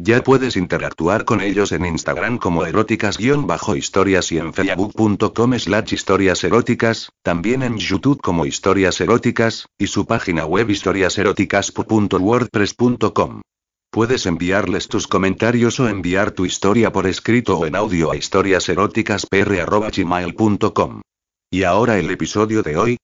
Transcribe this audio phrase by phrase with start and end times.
[0.00, 7.10] Ya puedes interactuar con ellos en Instagram como eróticas-historias y en facebook.com slash historias eróticas,
[7.22, 13.42] también en YouTube como historias eróticas, y su página web historiaseróticas.wordpress.com.
[13.90, 21.00] Puedes enviarles tus comentarios o enviar tu historia por escrito o en audio a historiaseróticaspr.gmail.com.
[21.50, 22.98] Y ahora el episodio de hoy,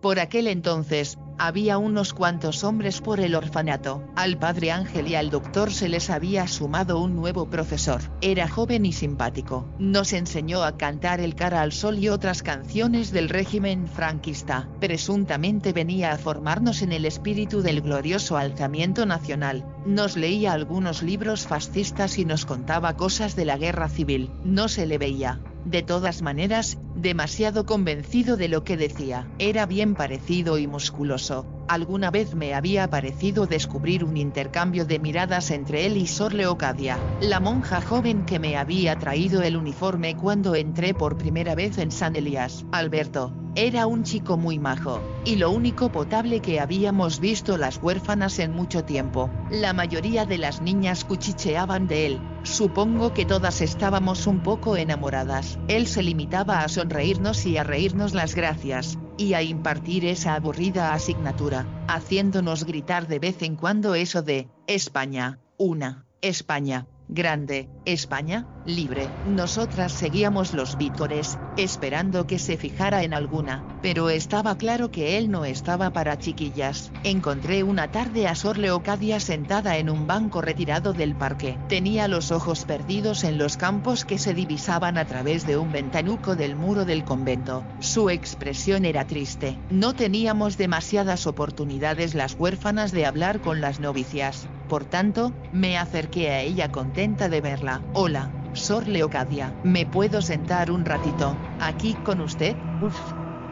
[0.00, 4.04] Por aquel entonces, había unos cuantos hombres por el orfanato.
[4.14, 8.02] Al padre Ángel y al doctor se les había sumado un nuevo profesor.
[8.20, 9.66] Era joven y simpático.
[9.78, 14.68] Nos enseñó a cantar El cara al sol y otras canciones del régimen franquista.
[14.80, 19.64] Presuntamente venía a formarnos en el espíritu del glorioso alzamiento nacional.
[19.86, 24.30] Nos leía algunos libros fascistas y nos contaba cosas de la guerra civil.
[24.44, 25.40] No se le veía.
[25.64, 29.28] De todas maneras, demasiado convencido de lo que decía.
[29.38, 31.29] Era bien parecido y musculoso.
[31.68, 36.98] Alguna vez me había parecido descubrir un intercambio de miradas entre él y Sor Leocadia,
[37.20, 41.92] la monja joven que me había traído el uniforme cuando entré por primera vez en
[41.92, 42.64] San Elías.
[42.72, 48.38] Alberto, era un chico muy majo, y lo único potable que habíamos visto las huérfanas
[48.38, 49.30] en mucho tiempo.
[49.50, 55.58] La mayoría de las niñas cuchicheaban de él, supongo que todas estábamos un poco enamoradas.
[55.68, 60.94] Él se limitaba a sonreírnos y a reírnos las gracias, y a impartir esa aburrida
[60.94, 69.08] asignatura, haciéndonos gritar de vez en cuando eso de, España, una, España, grande, España, libre.
[69.26, 75.30] Nosotras seguíamos los vítores, esperando que se fijara en alguna, pero estaba claro que él
[75.30, 76.92] no estaba para chiquillas.
[77.02, 81.58] Encontré una tarde a Sor Leocadia sentada en un banco retirado del parque.
[81.68, 86.36] Tenía los ojos perdidos en los campos que se divisaban a través de un ventanuco
[86.36, 87.64] del muro del convento.
[87.80, 89.58] Su expresión era triste.
[89.70, 94.48] No teníamos demasiadas oportunidades las huérfanas de hablar con las novicias.
[94.70, 97.82] Por tanto, me acerqué a ella contenta de verla.
[97.92, 102.56] Hola, Sor Leocadia, ¿me puedo sentar un ratito, aquí con usted?
[102.80, 102.96] Uf,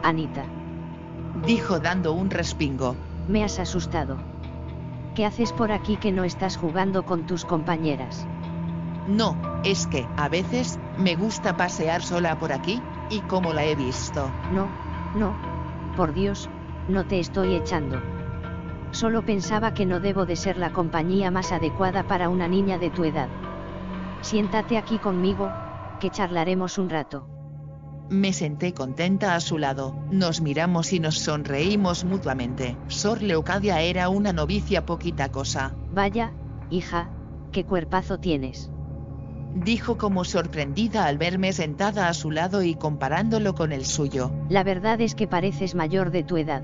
[0.01, 0.45] Anita,
[1.45, 2.95] Dijo dando un respingo.
[3.27, 4.17] me has asustado.
[5.13, 8.25] ¿Qué haces por aquí que no estás jugando con tus compañeras?
[9.05, 13.75] No, es que, a veces, me gusta pasear sola por aquí, y como la he
[13.75, 14.31] visto.
[14.53, 14.69] No,
[15.15, 15.35] no.
[15.97, 16.49] Por Dios,
[16.87, 18.18] no te estoy echando.
[18.91, 22.89] Solo pensaba que no debo de ser la compañía más adecuada para una niña de
[22.89, 23.29] tu edad.
[24.21, 25.51] Siéntate aquí conmigo,
[25.99, 27.27] que charlaremos un rato.
[28.09, 32.75] Me senté contenta a su lado, nos miramos y nos sonreímos mutuamente.
[32.87, 36.33] Sor Leocadia era una novicia poquita cosa, Vaya,
[36.71, 37.09] hija,
[37.51, 38.71] qué cuerpazo tienes.
[39.53, 44.31] dijo como sorprendida al verme sentada a su lado y comparándolo con el suyo.
[44.49, 46.63] La verdad es que pareces mayor de tu edad.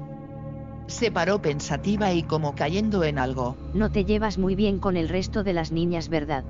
[0.87, 3.57] Se paró pensativa y como cayendo en algo.
[3.73, 6.45] No te llevas muy bien con el resto de las niñas, ¿verdad?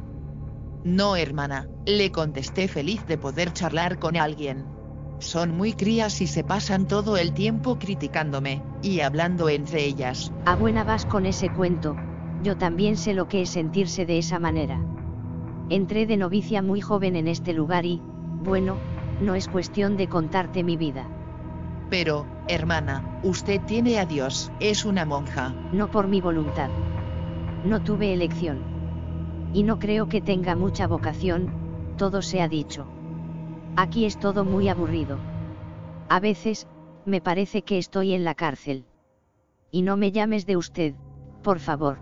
[0.83, 4.65] No, hermana, le contesté feliz de poder charlar con alguien.
[5.19, 10.31] Son muy crías y se pasan todo el tiempo criticándome, y hablando entre ellas.
[10.45, 11.95] A buena vas con ese cuento,
[12.43, 14.79] yo también sé lo que es sentirse de esa manera.
[15.69, 18.01] Entré de novicia muy joven en este lugar y,
[18.43, 18.77] bueno,
[19.19, 21.07] no es cuestión de contarte mi vida.
[21.89, 25.53] Pero, hermana, usted tiene a Dios, es una monja.
[25.71, 26.69] no por mi voluntad.
[27.63, 28.59] No tuve elección.
[29.53, 31.49] Y no creo que tenga mucha vocación,
[31.97, 32.85] todo se ha dicho.
[33.75, 35.17] Aquí es todo muy aburrido.
[36.09, 36.67] A veces,
[37.05, 38.85] me parece que estoy en la cárcel.
[39.71, 40.93] Y no me llames de usted,
[41.43, 41.97] por favor.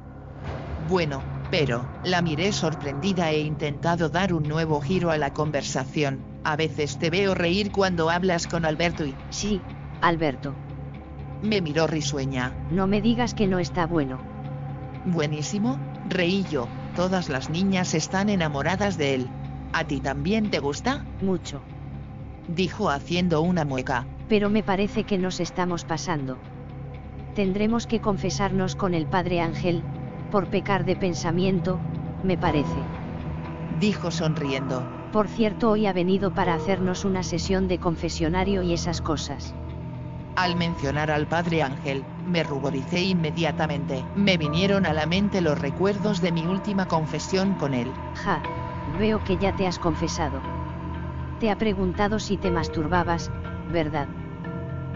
[0.89, 1.21] Bueno,
[1.51, 6.32] pero, la miré sorprendida e intentado dar un nuevo giro a la conversación.
[6.43, 9.61] A veces te veo reír cuando hablas con Alberto y Sí,
[10.01, 10.55] Alberto,
[11.41, 12.53] me miró risueña.
[12.71, 14.19] no me digas que no está bueno.
[15.05, 15.77] Buenísimo,
[16.09, 16.67] reí yo.
[16.95, 19.29] Todas las niñas están enamoradas de él.
[19.73, 21.05] ¿A ti también te gusta?
[21.21, 21.61] Mucho.
[22.47, 24.05] Dijo haciendo una mueca.
[24.29, 26.37] Pero me parece que nos estamos pasando.
[27.35, 29.83] Tendremos que confesarnos con el Padre Ángel,
[30.29, 31.79] por pecar de pensamiento,
[32.23, 32.77] me parece.
[33.79, 35.02] Dijo sonriendo.
[35.13, 39.53] Por cierto, hoy ha venido para hacernos una sesión de confesionario y esas cosas.
[40.35, 44.03] Al mencionar al padre Ángel, me ruboricé inmediatamente.
[44.15, 47.93] Me vinieron a la mente los recuerdos de mi última confesión con él.
[48.15, 48.41] Ja,
[48.97, 50.41] veo que ya te has confesado.
[51.39, 53.29] Te ha preguntado si te masturbabas,
[53.71, 54.07] ¿verdad?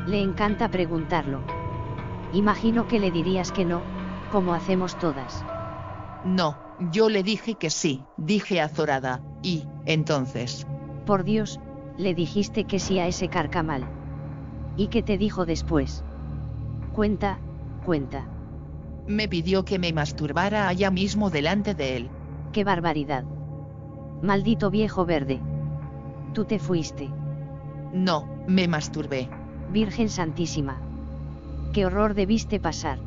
[0.07, 1.41] Le encanta preguntarlo.
[2.33, 3.83] Imagino que le dirías que no,
[4.31, 5.45] como hacemos todas.
[6.23, 10.67] No, yo le dije que sí, dije azorada, y, entonces.
[11.05, 11.59] Por Dios,
[11.97, 13.87] le dijiste que sí a ese carcamal.
[14.75, 16.03] ¿Y qué te dijo después?
[16.93, 17.39] Cuenta,
[17.85, 18.27] cuenta.
[19.07, 22.09] Me pidió que me masturbara allá mismo delante de él.
[22.51, 23.23] ¡Qué barbaridad!
[24.21, 25.39] Maldito viejo verde.
[26.33, 27.09] Tú te fuiste.
[27.93, 29.29] No, me masturbé.
[29.71, 30.81] Virgen Santísima.
[31.73, 32.99] Qué horror debiste pasar.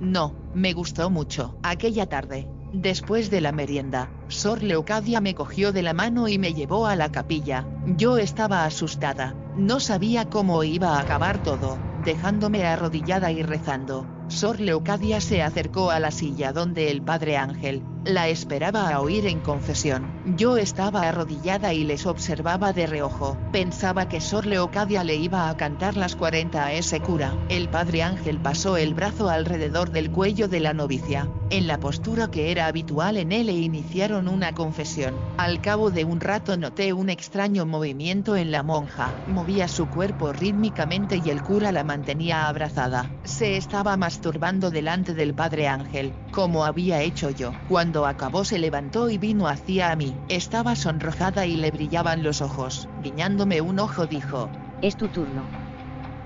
[0.00, 1.58] No, me gustó mucho.
[1.62, 6.54] Aquella tarde, después de la merienda, Sor Leocadia me cogió de la mano y me
[6.54, 7.66] llevó a la capilla.
[7.96, 9.34] Yo estaba asustada.
[9.56, 14.17] No sabía cómo iba a acabar todo, dejándome arrodillada y rezando.
[14.28, 19.26] Sor Leocadia se acercó a la silla donde el padre Ángel, la esperaba a oír
[19.26, 20.06] en confesión.
[20.36, 23.36] Yo estaba arrodillada y les observaba de reojo.
[23.52, 27.34] Pensaba que Sor Leocadia le iba a cantar las 40 a ese cura.
[27.48, 32.30] El padre Ángel pasó el brazo alrededor del cuello de la novicia, en la postura
[32.30, 35.14] que era habitual en él e iniciaron una confesión.
[35.36, 39.14] Al cabo de un rato noté un extraño movimiento en la monja.
[39.26, 43.10] Movía su cuerpo rítmicamente y el cura la mantenía abrazada.
[43.24, 47.52] Se estaba masturbando delante del padre Ángel, como había hecho yo.
[47.68, 50.12] Cuando acabó se levantó y vino hacia mí.
[50.28, 52.88] Estaba sonrojada y le brillaban los ojos.
[53.00, 54.50] Guiñándome un ojo dijo,
[54.82, 55.44] Es tu turno.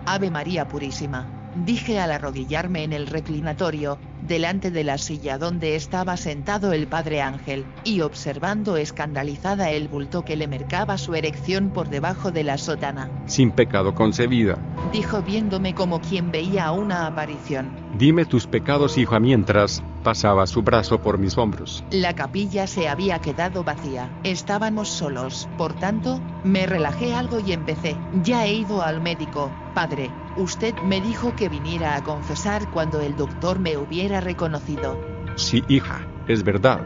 [0.07, 1.27] Ave María Purísima.
[1.67, 7.23] Dije al arrodillarme en el reclinatorio, delante de la silla donde estaba sentado el padre
[7.23, 12.59] Ángel, y observando escandalizada el bulto que le mercaba su erección por debajo de la
[12.59, 13.11] sotana.
[13.27, 14.59] Sin pecado concebida.
[14.93, 17.71] Dijo viéndome como quien veía una aparición.
[17.99, 21.85] Dime tus pecados, hija, mientras pasaba su brazo por mis hombros.
[21.91, 24.11] La capilla se había quedado vacía.
[24.25, 25.49] Estábamos solos.
[25.57, 27.97] Por tanto, me relajé algo y empecé.
[28.23, 30.11] Ya he ido al médico, padre.
[30.37, 34.99] Usted me dijo que viniera a confesar cuando el doctor me hubiera reconocido.
[35.37, 36.81] Sí, hija, es verdad.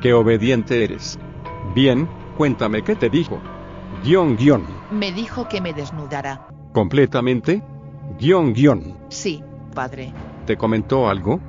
[0.00, 1.18] Qué obediente eres.
[1.74, 3.40] Bien, cuéntame qué te dijo.
[4.02, 4.64] Guión, guion.
[4.90, 6.48] Me dijo que me desnudara.
[6.72, 7.62] ¿Completamente?
[8.18, 8.96] Guión, guion.
[9.08, 9.42] Sí,
[9.74, 10.12] padre.
[10.46, 11.40] ¿Te comentó algo?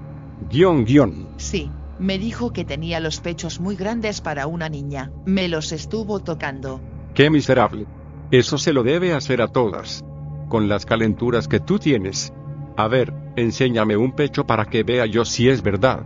[0.49, 1.29] Guión, guion.
[1.37, 1.71] Sí.
[1.99, 5.11] Me dijo que tenía los pechos muy grandes para una niña.
[5.25, 6.81] Me los estuvo tocando.
[7.13, 7.85] Qué miserable.
[8.31, 10.03] Eso se lo debe hacer a todas.
[10.49, 12.33] Con las calenturas que tú tienes.
[12.77, 16.03] A ver, enséñame un pecho para que vea yo si es verdad.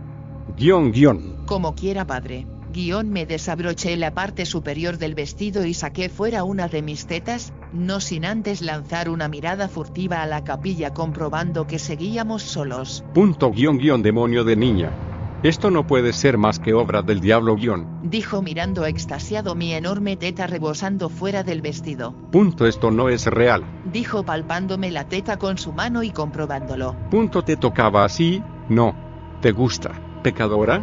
[0.56, 1.44] Guión, guion.
[1.46, 2.46] Como quiera, padre.
[2.72, 7.52] Guión me desabroché la parte superior del vestido y saqué fuera una de mis tetas,
[7.72, 13.02] no sin antes lanzar una mirada furtiva a la capilla comprobando que seguíamos solos.
[13.14, 15.15] Punto guion guion demonio de niña.
[15.42, 18.00] Esto no puede ser más que obra del diablo guion.
[18.02, 22.14] Dijo mirando extasiado mi enorme teta rebosando fuera del vestido.
[22.32, 23.64] Punto esto no es real.
[23.84, 26.96] Dijo palpándome la teta con su mano y comprobándolo.
[27.10, 28.94] Punto te tocaba así, no.
[29.42, 29.92] ¿Te gusta,
[30.22, 30.82] pecadora?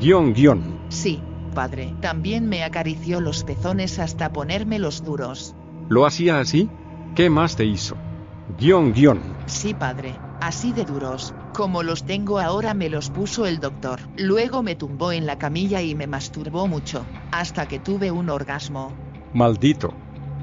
[0.00, 0.80] Guión guion.
[0.88, 1.22] Sí,
[1.54, 1.94] padre.
[2.00, 5.54] También me acarició los pezones hasta ponérmelos duros.
[5.88, 6.70] ¿Lo hacía así?
[7.14, 7.96] ¿Qué más te hizo?
[8.58, 9.20] Guión guion.
[9.46, 10.14] Sí, padre.
[10.42, 14.00] Así de duros, como los tengo ahora me los puso el doctor.
[14.16, 18.92] Luego me tumbó en la camilla y me masturbó mucho, hasta que tuve un orgasmo.
[19.32, 19.94] Maldito.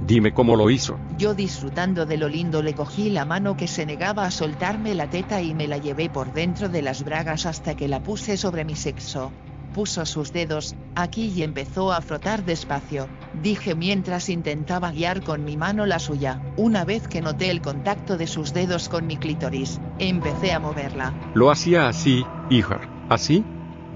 [0.07, 0.97] Dime cómo lo hizo.
[1.17, 5.07] Yo disfrutando de lo lindo le cogí la mano que se negaba a soltarme la
[5.07, 8.63] teta y me la llevé por dentro de las bragas hasta que la puse sobre
[8.63, 9.33] mi sexo.
[9.73, 13.07] Puso sus dedos, aquí y empezó a frotar despacio,
[13.42, 16.42] dije mientras intentaba guiar con mi mano la suya.
[16.57, 21.14] Una vez que noté el contacto de sus dedos con mi clítoris, empecé a moverla.
[21.35, 22.80] Lo hacía así, hija.
[23.09, 23.44] ¿Así?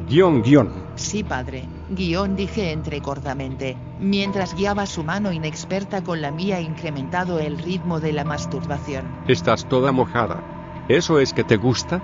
[0.07, 0.71] Guión guion.
[0.95, 7.57] Sí, padre, guion dije entrecordamente, mientras guiaba su mano inexperta con la mía incrementado el
[7.57, 9.05] ritmo de la masturbación.
[9.27, 10.43] Estás toda mojada.
[10.87, 12.01] ¿Eso es que te gusta?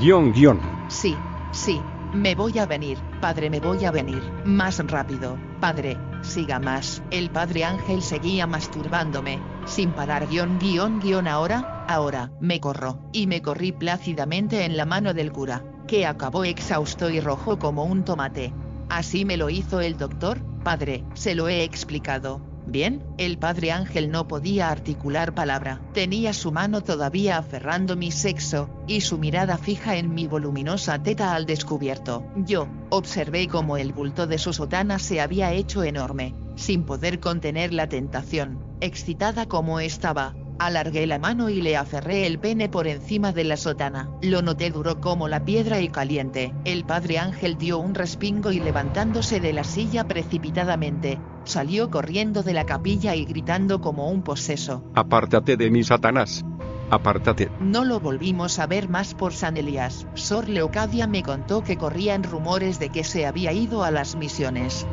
[0.00, 0.60] Guión guion.
[0.88, 1.16] Sí,
[1.52, 1.80] sí,
[2.12, 4.22] me voy a venir, padre, me voy a venir.
[4.44, 7.02] Más rápido, padre, siga más.
[7.10, 13.26] El padre Ángel seguía masturbándome, sin parar guion guion guion ahora, ahora, me corro, y
[13.26, 18.04] me corrí plácidamente en la mano del cura, que acabó exhausto y rojo como un
[18.04, 18.52] tomate.
[18.88, 22.49] Así me lo hizo el doctor, padre, se lo he explicado.
[22.66, 25.80] Bien, el padre Ángel no podía articular palabra.
[25.92, 31.34] Tenía su mano todavía aferrando mi sexo, y su mirada fija en mi voluminosa teta
[31.34, 32.24] al descubierto.
[32.36, 37.72] Yo, observé cómo el bulto de su sotana se había hecho enorme, sin poder contener
[37.72, 38.62] la tentación.
[38.80, 43.56] Excitada como estaba, Alargué la mano y le aferré el pene por encima de la
[43.56, 44.10] sotana.
[44.20, 46.52] Lo noté duro como la piedra y caliente.
[46.66, 52.52] El padre Ángel dio un respingo y levantándose de la silla precipitadamente, salió corriendo de
[52.52, 54.84] la capilla y gritando como un poseso.
[54.94, 56.44] Apártate de mí, Satanás.
[56.90, 57.50] Apártate.
[57.58, 60.06] No lo volvimos a ver más por San Elías.
[60.12, 64.86] Sor Leocadia me contó que corrían rumores de que se había ido a las misiones.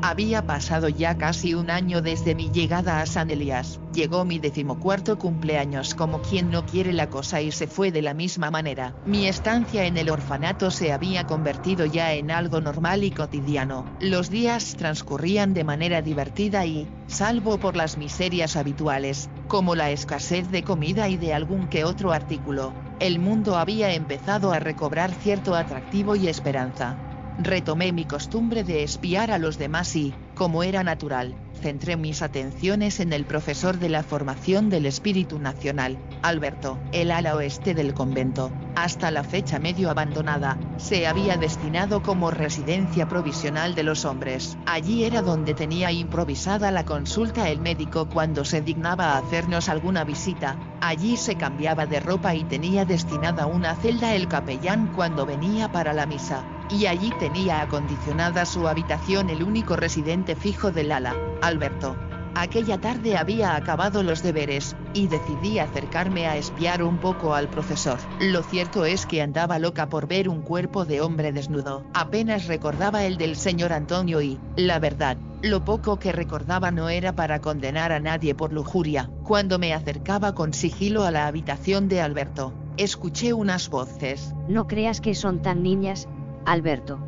[0.00, 3.80] Había pasado ya casi un año desde mi llegada a San Elías.
[3.92, 8.14] Llegó mi decimocuarto cumpleaños como quien no quiere la cosa y se fue de la
[8.14, 8.94] misma manera.
[9.06, 13.86] Mi estancia en el orfanato se había convertido ya en algo normal y cotidiano.
[14.00, 20.48] Los días transcurrían de manera divertida y, salvo por las miserias habituales, como la escasez
[20.50, 25.56] de comida y de algún que otro artículo, el mundo había empezado a recobrar cierto
[25.56, 27.07] atractivo y esperanza.
[27.40, 32.98] Retomé mi costumbre de espiar a los demás y, como era natural, centré mis atenciones
[32.98, 38.50] en el profesor de la formación del Espíritu Nacional, Alberto, el ala oeste del convento,
[38.74, 44.58] hasta la fecha medio abandonada, se había destinado como residencia provisional de los hombres.
[44.66, 50.02] Allí era donde tenía improvisada la consulta el médico cuando se dignaba a hacernos alguna
[50.02, 55.70] visita, allí se cambiaba de ropa y tenía destinada una celda el capellán cuando venía
[55.70, 61.14] para la misa y allí tenía acondicionada su habitación el único residente fijo del ala,
[61.42, 61.96] Alberto.
[62.34, 67.98] Aquella tarde había acabado los deberes, y decidí acercarme a espiar un poco al profesor.
[68.20, 71.82] Lo cierto es que andaba loca por ver un cuerpo de hombre desnudo.
[71.94, 77.12] Apenas recordaba el del señor Antonio y, la verdad, lo poco que recordaba no era
[77.14, 79.10] para condenar a nadie por lujuria.
[79.24, 84.32] Cuando me acercaba con sigilo a la habitación de Alberto, escuché unas voces.
[84.48, 86.08] No creas que son tan niñas,
[86.48, 86.98] Alberto.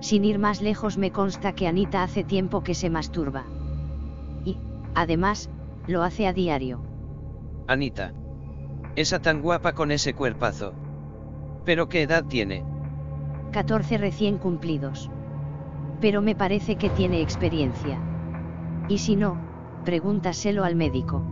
[0.00, 3.44] Sin ir más lejos me consta que Anita hace tiempo que se masturba.
[4.44, 4.58] Y,
[4.94, 5.48] además,
[5.86, 6.82] lo hace a diario.
[7.66, 8.12] Anita.
[8.96, 10.74] Esa tan guapa con ese cuerpazo.
[11.64, 12.62] ¿Pero qué edad tiene?
[13.52, 15.10] 14 recién cumplidos.
[16.02, 17.98] Pero me parece que tiene experiencia.
[18.88, 19.38] Y si no,
[19.86, 21.22] pregúntaselo al médico.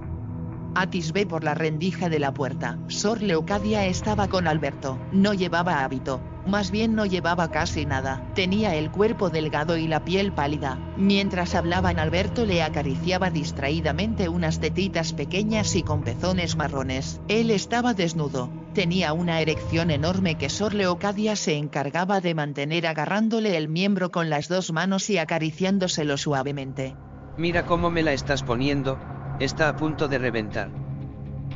[0.74, 2.78] Atisbé por la rendija de la puerta.
[2.86, 4.98] Sor Leocadia estaba con Alberto.
[5.12, 8.22] No llevaba hábito, más bien no llevaba casi nada.
[8.34, 10.78] Tenía el cuerpo delgado y la piel pálida.
[10.96, 17.20] Mientras hablaban Alberto le acariciaba distraídamente unas tetitas pequeñas y con pezones marrones.
[17.28, 18.50] Él estaba desnudo.
[18.74, 24.30] Tenía una erección enorme que Sor Leocadia se encargaba de mantener agarrándole el miembro con
[24.30, 26.96] las dos manos y acariciándoselo suavemente.
[27.36, 28.98] Mira cómo me la estás poniendo,
[29.38, 30.70] está a punto de reventar.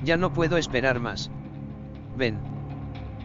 [0.04, 1.30] Ya no puedo esperar más.
[2.16, 2.38] Ven.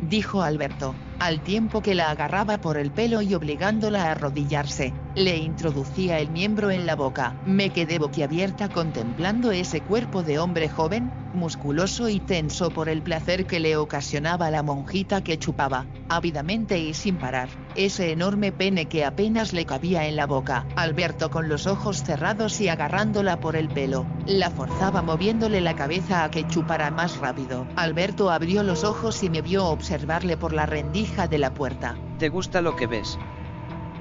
[0.01, 5.37] Dijo Alberto al tiempo que la agarraba por el pelo y obligándola a arrodillarse, le
[5.37, 7.35] introducía el miembro en la boca.
[7.45, 13.45] Me quedé boquiabierta contemplando ese cuerpo de hombre joven, musculoso y tenso por el placer
[13.47, 19.03] que le ocasionaba la monjita que chupaba, ávidamente y sin parar, ese enorme pene que
[19.03, 20.65] apenas le cabía en la boca.
[20.75, 26.23] Alberto con los ojos cerrados y agarrándola por el pelo, la forzaba moviéndole la cabeza
[26.23, 27.67] a que chupara más rápido.
[27.75, 31.95] Alberto abrió los ojos y me vio observarle por la rendija de la puerta.
[32.19, 33.17] ¿Te gusta lo que ves?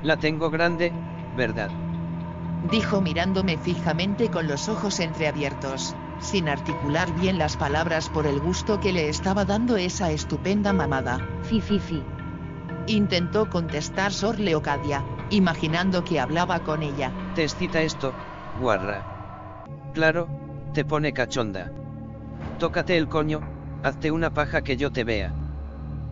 [0.02, 0.92] La tengo grande,
[1.36, 1.70] ¿verdad?
[2.70, 8.80] Dijo mirándome fijamente con los ojos entreabiertos, sin articular bien las palabras por el gusto
[8.80, 11.20] que le estaba dando esa estupenda mamada.
[11.44, 12.02] Fi, fi, fi.
[12.88, 17.12] Intentó contestar Sor Leocadia, imaginando que hablaba con ella.
[17.34, 18.12] ¿Te excita esto,
[18.60, 19.64] guarra?
[19.94, 20.28] Claro,
[20.74, 21.70] te pone cachonda.
[22.58, 23.40] Tócate el coño,
[23.82, 25.45] hazte una paja que yo te vea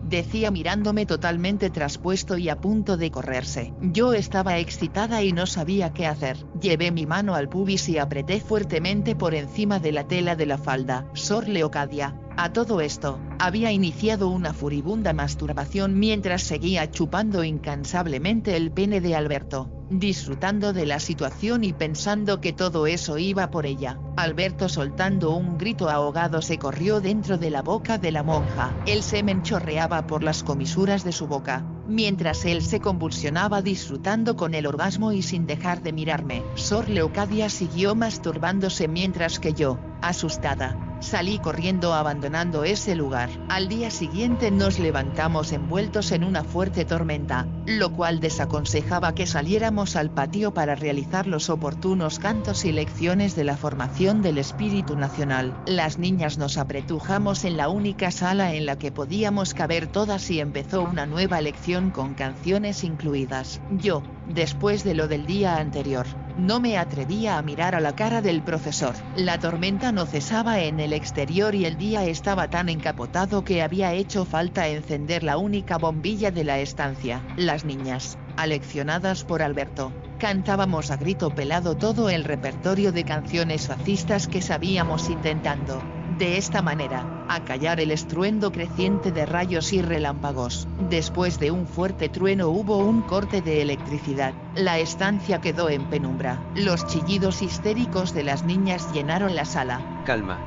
[0.05, 3.73] decía mirándome totalmente traspuesto y a punto de correrse.
[3.81, 6.37] Yo estaba excitada y no sabía qué hacer.
[6.59, 10.57] Llevé mi mano al pubis y apreté fuertemente por encima de la tela de la
[10.57, 11.07] falda.
[11.13, 18.71] Sor Leocadia, a todo esto, había iniciado una furibunda masturbación mientras seguía chupando incansablemente el
[18.71, 23.99] pene de Alberto disfrutando de la situación y pensando que todo eso iba por ella.
[24.17, 28.73] Alberto soltando un grito ahogado se corrió dentro de la boca de la monja.
[28.85, 34.53] El semen chorreaba por las comisuras de su boca, mientras él se convulsionaba disfrutando con
[34.53, 36.43] el orgasmo y sin dejar de mirarme.
[36.55, 43.29] Sor Leocadia siguió masturbándose mientras que yo, asustada, Salí corriendo abandonando ese lugar.
[43.49, 49.97] Al día siguiente nos levantamos envueltos en una fuerte tormenta, lo cual desaconsejaba que saliéramos
[49.97, 55.55] al patio para realizar los oportunos cantos y lecciones de la formación del espíritu nacional.
[55.67, 60.39] Las niñas nos apretujamos en la única sala en la que podíamos caber todas y
[60.39, 63.61] empezó una nueva lección con canciones incluidas.
[63.69, 68.21] Yo, Después de lo del día anterior, no me atrevía a mirar a la cara
[68.21, 68.95] del profesor.
[69.15, 73.93] La tormenta no cesaba en el exterior y el día estaba tan encapotado que había
[73.93, 77.21] hecho falta encender la única bombilla de la estancia.
[77.37, 84.27] Las niñas, aleccionadas por Alberto, cantábamos a grito pelado todo el repertorio de canciones fascistas
[84.27, 85.81] que sabíamos intentando,
[86.17, 90.67] de esta manera, acallar el estruendo creciente de rayos y relámpagos.
[90.89, 96.41] Después de un fuerte trueno hubo un corte de electricidad, la estancia quedó en penumbra.
[96.55, 100.03] Los chillidos histéricos de las niñas llenaron la sala.
[100.05, 100.39] Calma.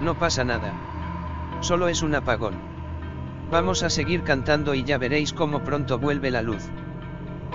[0.00, 0.72] No pasa nada.
[1.60, 2.54] Solo es un apagón.
[3.50, 6.64] Vamos a seguir cantando y ya veréis cómo pronto vuelve la luz.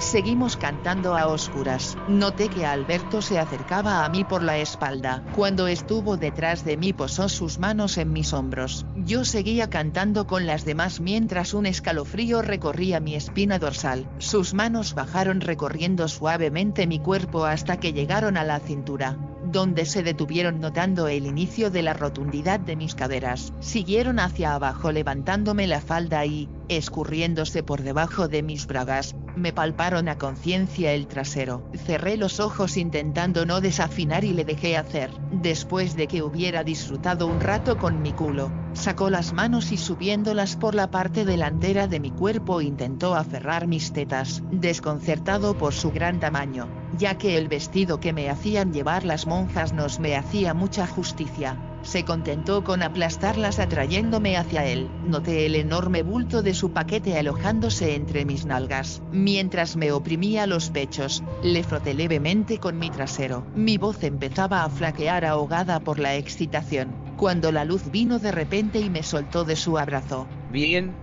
[0.03, 1.97] Seguimos cantando a oscuras.
[2.07, 5.23] Noté que Alberto se acercaba a mí por la espalda.
[5.33, 8.85] Cuando estuvo detrás de mí posó sus manos en mis hombros.
[8.97, 14.05] Yo seguía cantando con las demás mientras un escalofrío recorría mi espina dorsal.
[14.19, 19.17] Sus manos bajaron recorriendo suavemente mi cuerpo hasta que llegaron a la cintura
[19.53, 23.53] donde se detuvieron notando el inicio de la rotundidad de mis caderas.
[23.59, 30.07] Siguieron hacia abajo levantándome la falda y, escurriéndose por debajo de mis bragas, me palparon
[30.07, 31.63] a conciencia el trasero.
[31.85, 35.11] Cerré los ojos intentando no desafinar y le dejé hacer.
[35.31, 40.55] Después de que hubiera disfrutado un rato con mi culo, sacó las manos y subiéndolas
[40.55, 46.19] por la parte delantera de mi cuerpo intentó aferrar mis tetas, desconcertado por su gran
[46.19, 50.85] tamaño ya que el vestido que me hacían llevar las monjas nos me hacía mucha
[50.87, 51.72] justicia.
[51.83, 54.89] Se contentó con aplastarlas atrayéndome hacia él.
[55.05, 59.01] Noté el enorme bulto de su paquete alojándose entre mis nalgas.
[59.11, 63.45] Mientras me oprimía los pechos, le froté levemente con mi trasero.
[63.53, 68.79] Mi voz empezaba a flaquear ahogada por la excitación, cuando la luz vino de repente
[68.79, 70.25] y me soltó de su abrazo.
[70.51, 70.95] Bien,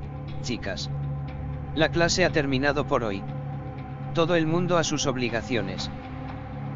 [0.42, 0.90] chicas.
[1.74, 3.22] La clase ha terminado por hoy.
[4.14, 5.90] Todo el mundo a sus obligaciones.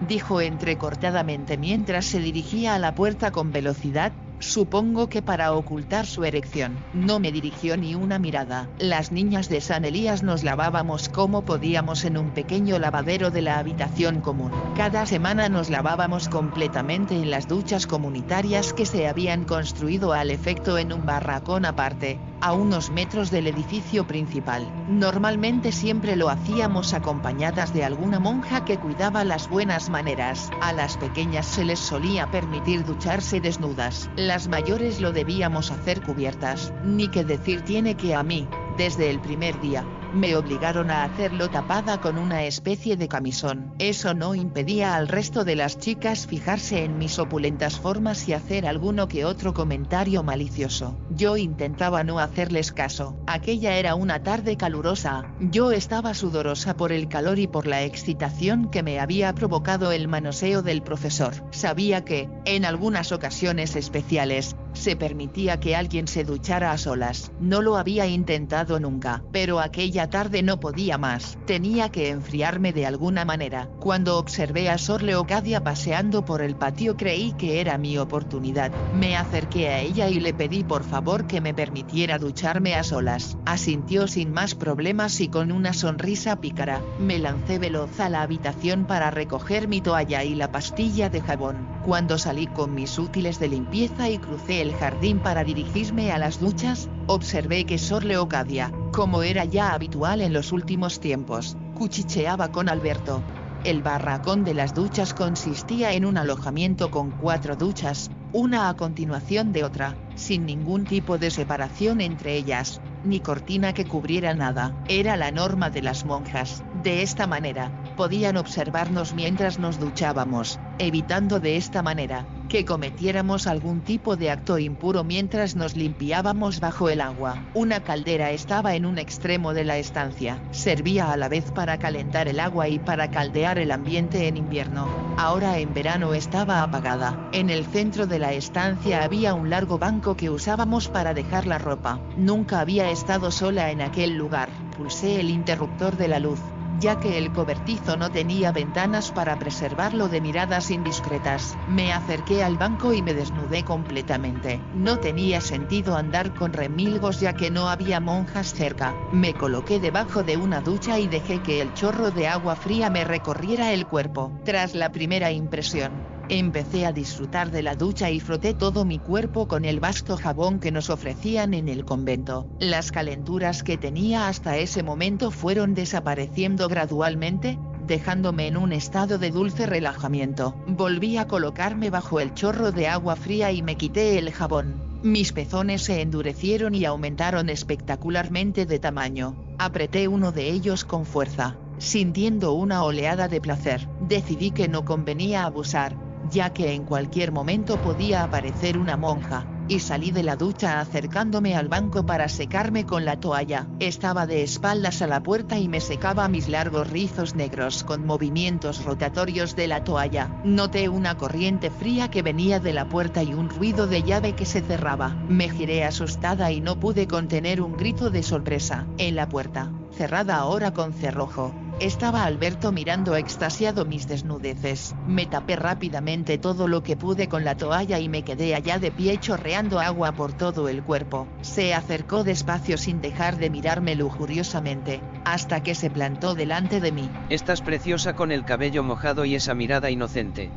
[0.00, 6.24] Dijo entrecortadamente mientras se dirigía a la puerta con velocidad, supongo que para ocultar su
[6.24, 6.76] erección.
[6.92, 8.68] No me dirigió ni una mirada.
[8.78, 13.58] Las niñas de San Elías nos lavábamos como podíamos en un pequeño lavadero de la
[13.58, 14.52] habitación común.
[14.76, 20.78] Cada semana nos lavábamos completamente en las duchas comunitarias que se habían construido al efecto
[20.78, 24.70] en un barracón aparte, a unos metros del edificio principal.
[24.88, 30.50] Normalmente siempre lo hacíamos acompañadas de alguna monja que cuidaba las buenas maneras.
[30.60, 34.10] A las pequeñas se les solía permitir ducharse desnudas.
[34.34, 36.72] Las mayores lo debíamos hacer cubiertas.
[36.82, 39.84] Ni que decir tiene que a mí, desde el primer día,
[40.14, 43.74] me obligaron a hacerlo tapada con una especie de camisón.
[43.78, 48.66] Eso no impedía al resto de las chicas fijarse en mis opulentas formas y hacer
[48.66, 50.96] alguno que otro comentario malicioso.
[51.10, 53.16] Yo intentaba no hacerles caso.
[53.26, 58.70] Aquella era una tarde calurosa, yo estaba sudorosa por el calor y por la excitación
[58.70, 61.34] que me había provocado el manoseo del profesor.
[61.50, 67.32] Sabía que, en algunas ocasiones especiales, se permitía que alguien se duchara a solas.
[67.40, 71.38] No lo había intentado nunca, pero aquella tarde no podía más.
[71.46, 73.68] Tenía que enfriarme de alguna manera.
[73.80, 78.72] Cuando observé a Sor Leocadia paseando por el patio creí que era mi oportunidad.
[78.94, 83.38] Me acerqué a ella y le pedí por favor que me permitiera ducharme a solas.
[83.46, 86.80] Asintió sin más problemas y con una sonrisa pícara.
[86.98, 91.68] Me lancé veloz a la habitación para recoger mi toalla y la pastilla de jabón.
[91.84, 96.40] Cuando salí con mis útiles de limpieza y crucé el jardín para dirigirme a las
[96.40, 102.70] duchas, observé que Sor Leocadia, como era ya habitual en los últimos tiempos, cuchicheaba con
[102.70, 103.22] Alberto.
[103.62, 109.52] El barracón de las duchas consistía en un alojamiento con cuatro duchas, una a continuación
[109.52, 114.74] de otra, sin ningún tipo de separación entre ellas, ni cortina que cubriera nada.
[114.88, 116.64] Era la norma de las monjas.
[116.82, 123.80] De esta manera, podían observarnos mientras nos duchábamos, evitando de esta manera, que cometiéramos algún
[123.80, 127.42] tipo de acto impuro mientras nos limpiábamos bajo el agua.
[127.54, 132.28] Una caldera estaba en un extremo de la estancia, servía a la vez para calentar
[132.28, 134.88] el agua y para caldear el ambiente en invierno.
[135.16, 137.28] Ahora en verano estaba apagada.
[137.32, 141.58] En el centro de la estancia había un largo banco que usábamos para dejar la
[141.58, 142.00] ropa.
[142.16, 144.48] Nunca había estado sola en aquel lugar.
[144.76, 146.40] Pulsé el interruptor de la luz,
[146.80, 151.56] ya que el cobertizo no tenía ventanas para preservarlo de miradas indiscretas.
[151.68, 154.60] Me acerqué al banco y me desnudé completamente.
[154.74, 158.94] No tenía sentido andar con remilgos ya que no había monjas cerca.
[159.12, 163.04] Me coloqué debajo de una ducha y dejé que el chorro de agua fría me
[163.04, 164.32] recorriera el cuerpo.
[164.44, 169.46] Tras la primera impresión, Empecé a disfrutar de la ducha y froté todo mi cuerpo
[169.46, 172.48] con el vasto jabón que nos ofrecían en el convento.
[172.58, 179.30] Las calenturas que tenía hasta ese momento fueron desapareciendo gradualmente, dejándome en un estado de
[179.30, 180.54] dulce relajamiento.
[180.66, 184.82] Volví a colocarme bajo el chorro de agua fría y me quité el jabón.
[185.02, 189.36] Mis pezones se endurecieron y aumentaron espectacularmente de tamaño.
[189.58, 193.86] Apreté uno de ellos con fuerza, sintiendo una oleada de placer.
[194.00, 195.94] Decidí que no convenía abusar,
[196.30, 201.56] ya que en cualquier momento podía aparecer una monja, y salí de la ducha acercándome
[201.56, 203.66] al banco para secarme con la toalla.
[203.80, 208.84] Estaba de espaldas a la puerta y me secaba mis largos rizos negros con movimientos
[208.84, 210.30] rotatorios de la toalla.
[210.44, 214.44] Noté una corriente fría que venía de la puerta y un ruido de llave que
[214.44, 215.16] se cerraba.
[215.28, 218.86] Me giré asustada y no pude contener un grito de sorpresa.
[218.98, 224.94] En la puerta, cerrada ahora con cerrojo, estaba Alberto mirando extasiado mis desnudeces.
[225.06, 228.90] Me tapé rápidamente todo lo que pude con la toalla y me quedé allá de
[228.90, 231.26] pie chorreando agua por todo el cuerpo.
[231.42, 237.10] Se acercó despacio sin dejar de mirarme lujuriosamente, hasta que se plantó delante de mí.
[237.30, 240.50] Estás preciosa con el cabello mojado y esa mirada inocente.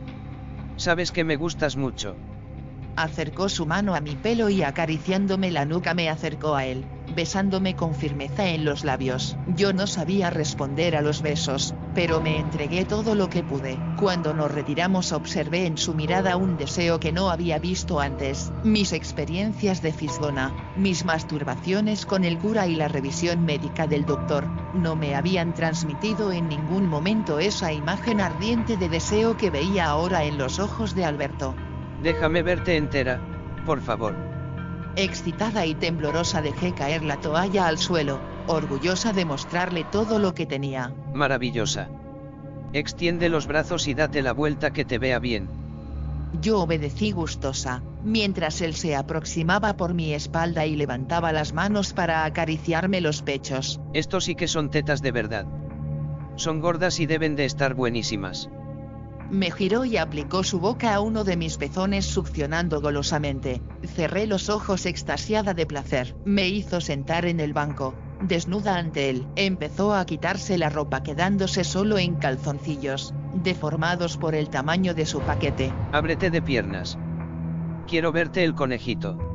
[0.77, 2.15] Sabes que me gustas mucho.
[2.95, 6.83] Acercó su mano a mi pelo y acariciándome la nuca me acercó a él,
[7.17, 9.37] besándome con firmeza en los labios.
[9.47, 13.79] Yo no sabía responder a los besos, pero me entregué todo lo que pude.
[13.97, 18.53] Cuando nos retiramos observé en su mirada un deseo que no había visto antes.
[18.63, 24.47] Mis experiencias de fisgona, mis masturbaciones con el cura y la revisión médica del doctor,
[24.75, 30.23] no me habían transmitido en ningún momento esa imagen ardiente de deseo que veía ahora
[30.23, 31.55] en los ojos de Alberto.
[32.03, 33.19] Déjame verte entera,
[33.65, 34.36] por favor.
[34.97, 40.47] Excitada y temblorosa dejé caer la toalla al suelo, orgullosa de mostrarle todo lo que
[40.47, 40.91] tenía.
[41.13, 41.87] Maravillosa.
[42.73, 45.49] Extiende los brazos y date la vuelta que te vea bien.
[46.41, 52.25] Yo obedecí gustosa, mientras él se aproximaba por mi espalda y levantaba las manos para
[52.25, 53.79] acariciarme los pechos.
[53.93, 55.45] Estos sí que son tetas de verdad.
[56.37, 58.49] Son gordas y deben de estar buenísimas.
[59.29, 63.61] Me giró y aplicó su boca a uno de mis pezones succionando golosamente.
[63.83, 66.15] Cerré los ojos extasiada de placer.
[66.23, 69.27] Me hizo sentar en el banco, desnuda ante él.
[69.35, 75.19] Empezó a quitarse la ropa quedándose solo en calzoncillos, deformados por el tamaño de su
[75.19, 75.73] paquete.
[75.91, 76.97] Ábrete de piernas.
[77.85, 79.26] Quiero verte el conejito.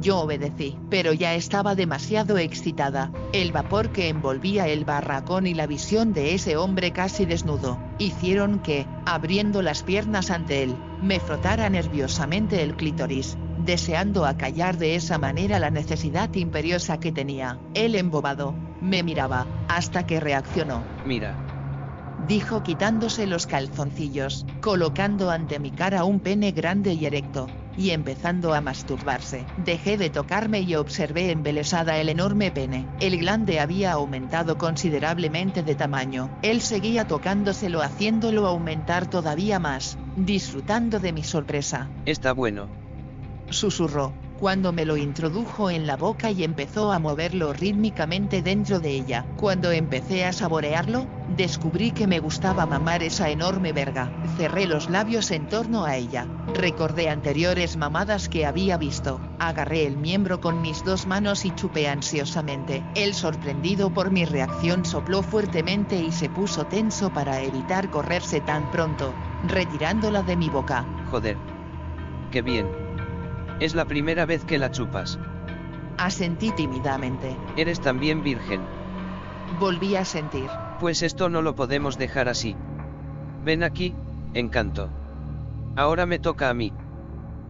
[0.00, 3.12] Yo obedecí, pero ya estaba demasiado excitada.
[3.32, 8.58] El vapor que envolvía el barracón y la visión de ese hombre casi desnudo, hicieron
[8.58, 15.18] que, abriendo las piernas ante él, me frotara nerviosamente el clítoris, deseando acallar de esa
[15.18, 17.58] manera la necesidad imperiosa que tenía.
[17.74, 20.82] Él embobado, me miraba, hasta que reaccionó.
[21.04, 21.36] Mira.
[22.26, 28.54] Dijo quitándose los calzoncillos, colocando ante mi cara un pene grande y erecto, y empezando
[28.54, 29.44] a masturbarse.
[29.56, 32.86] Dejé de tocarme y observé embelesada el enorme pene.
[33.00, 36.30] El glande había aumentado considerablemente de tamaño.
[36.42, 41.88] Él seguía tocándoselo haciéndolo aumentar todavía más, disfrutando de mi sorpresa.
[42.06, 42.68] Está bueno.
[43.50, 48.90] Susurró, cuando me lo introdujo en la boca y empezó a moverlo rítmicamente dentro de
[48.90, 49.24] ella.
[49.36, 54.10] Cuando empecé a saborearlo, descubrí que me gustaba mamar esa enorme verga.
[54.36, 56.26] Cerré los labios en torno a ella.
[56.56, 59.20] Recordé anteriores mamadas que había visto.
[59.38, 62.82] Agarré el miembro con mis dos manos y chupé ansiosamente.
[62.96, 68.68] Él sorprendido por mi reacción sopló fuertemente y se puso tenso para evitar correrse tan
[68.72, 69.14] pronto,
[69.46, 70.84] retirándola de mi boca.
[71.12, 71.36] Joder.
[72.32, 72.81] Qué bien.
[73.62, 75.20] Es la primera vez que la chupas.
[75.96, 77.36] Asentí tímidamente.
[77.56, 78.60] Eres también virgen.
[79.60, 80.50] Volví a sentir.
[80.80, 82.56] Pues esto no lo podemos dejar así.
[83.44, 83.94] Ven aquí,
[84.34, 84.90] encanto.
[85.76, 86.72] Ahora me toca a mí.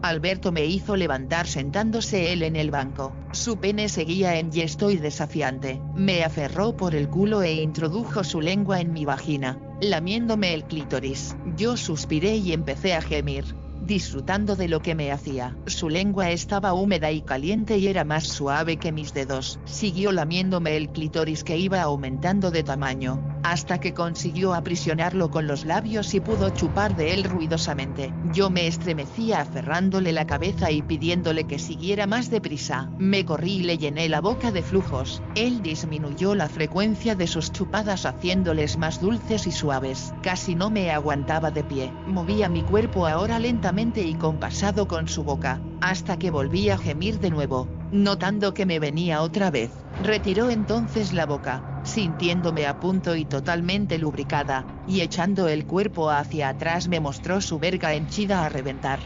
[0.03, 3.11] Alberto me hizo levantar sentándose él en el banco.
[3.31, 5.81] Su pene seguía en gesto y desafiante.
[5.95, 11.35] Me aferró por el culo e introdujo su lengua en mi vagina, lamiéndome el clítoris.
[11.57, 15.57] Yo suspiré y empecé a gemir disfrutando de lo que me hacía.
[15.65, 19.59] Su lengua estaba húmeda y caliente y era más suave que mis dedos.
[19.65, 25.65] Siguió lamiéndome el clítoris que iba aumentando de tamaño, hasta que consiguió aprisionarlo con los
[25.65, 28.13] labios y pudo chupar de él ruidosamente.
[28.33, 32.89] Yo me estremecía aferrándole la cabeza y pidiéndole que siguiera más deprisa.
[32.97, 35.21] Me corrí y le llené la boca de flujos.
[35.35, 40.13] Él disminuyó la frecuencia de sus chupadas haciéndoles más dulces y suaves.
[40.23, 41.91] Casi no me aguantaba de pie.
[42.07, 47.19] Movía mi cuerpo ahora lentamente y compasado con su boca, hasta que volví a gemir
[47.19, 49.71] de nuevo, notando que me venía otra vez.
[50.01, 56.49] Retiró entonces la boca, sintiéndome a punto y totalmente lubricada, y echando el cuerpo hacia
[56.49, 58.99] atrás me mostró su verga henchida a reventar.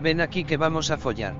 [0.00, 1.34] Ven aquí que vamos a follar.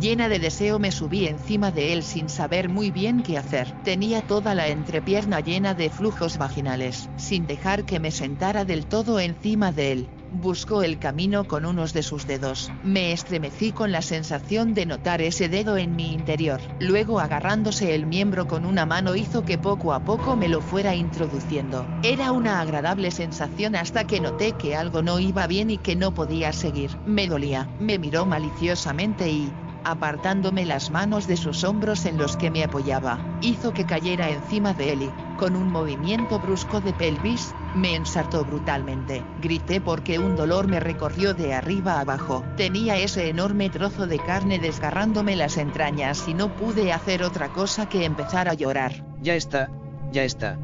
[0.00, 3.82] Llena de deseo me subí encima de él sin saber muy bien qué hacer.
[3.82, 9.18] Tenía toda la entrepierna llena de flujos vaginales, sin dejar que me sentara del todo
[9.18, 10.08] encima de él.
[10.30, 12.70] Buscó el camino con unos de sus dedos.
[12.82, 16.60] Me estremecí con la sensación de notar ese dedo en mi interior.
[16.80, 20.94] Luego agarrándose el miembro con una mano hizo que poco a poco me lo fuera
[20.94, 21.86] introduciendo.
[22.02, 26.12] Era una agradable sensación hasta que noté que algo no iba bien y que no
[26.12, 26.90] podía seguir.
[27.06, 27.68] Me dolía.
[27.78, 29.50] Me miró maliciosamente y,
[29.90, 34.74] apartándome las manos de sus hombros en los que me apoyaba, hizo que cayera encima
[34.74, 39.24] de él y, con un movimiento brusco de pelvis, me ensartó brutalmente.
[39.40, 42.44] Grité porque un dolor me recorrió de arriba abajo.
[42.56, 47.88] Tenía ese enorme trozo de carne desgarrándome las entrañas y no pude hacer otra cosa
[47.88, 48.92] que empezar a llorar.
[49.22, 49.70] Ya está,
[50.12, 50.58] ya está.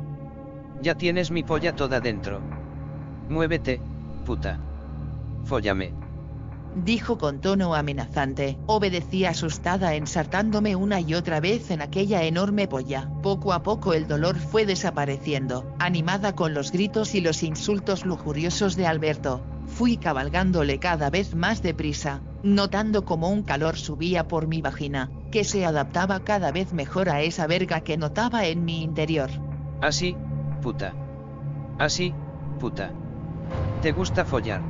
[0.82, 2.40] Ya tienes mi polla toda dentro.
[3.28, 3.80] Muévete,
[4.24, 4.60] puta.
[5.44, 6.03] Fóllame
[6.74, 8.58] dijo con tono amenazante.
[8.66, 13.10] Obedecí asustada ensartándome una y otra vez en aquella enorme polla.
[13.22, 18.76] Poco a poco el dolor fue desapareciendo, animada con los gritos y los insultos lujuriosos
[18.76, 19.42] de Alberto.
[19.66, 25.44] Fui cabalgándole cada vez más deprisa, notando como un calor subía por mi vagina, que
[25.44, 29.30] se adaptaba cada vez mejor a esa verga que notaba en mi interior.
[29.80, 30.16] Así,
[30.60, 30.94] puta.
[31.78, 32.14] Así,
[32.60, 32.92] puta.
[33.82, 34.62] ¿Te gusta follar?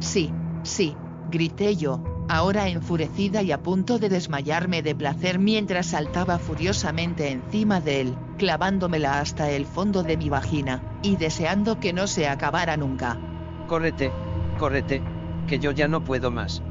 [0.00, 0.96] Sí, sí,
[1.30, 7.80] grité yo, ahora enfurecida y a punto de desmayarme de placer mientras saltaba furiosamente encima
[7.80, 12.76] de él, clavándomela hasta el fondo de mi vagina, y deseando que no se acabara
[12.76, 13.18] nunca.
[13.66, 14.10] Córrete,
[14.58, 15.02] córrete,
[15.46, 16.62] que yo ya no puedo más.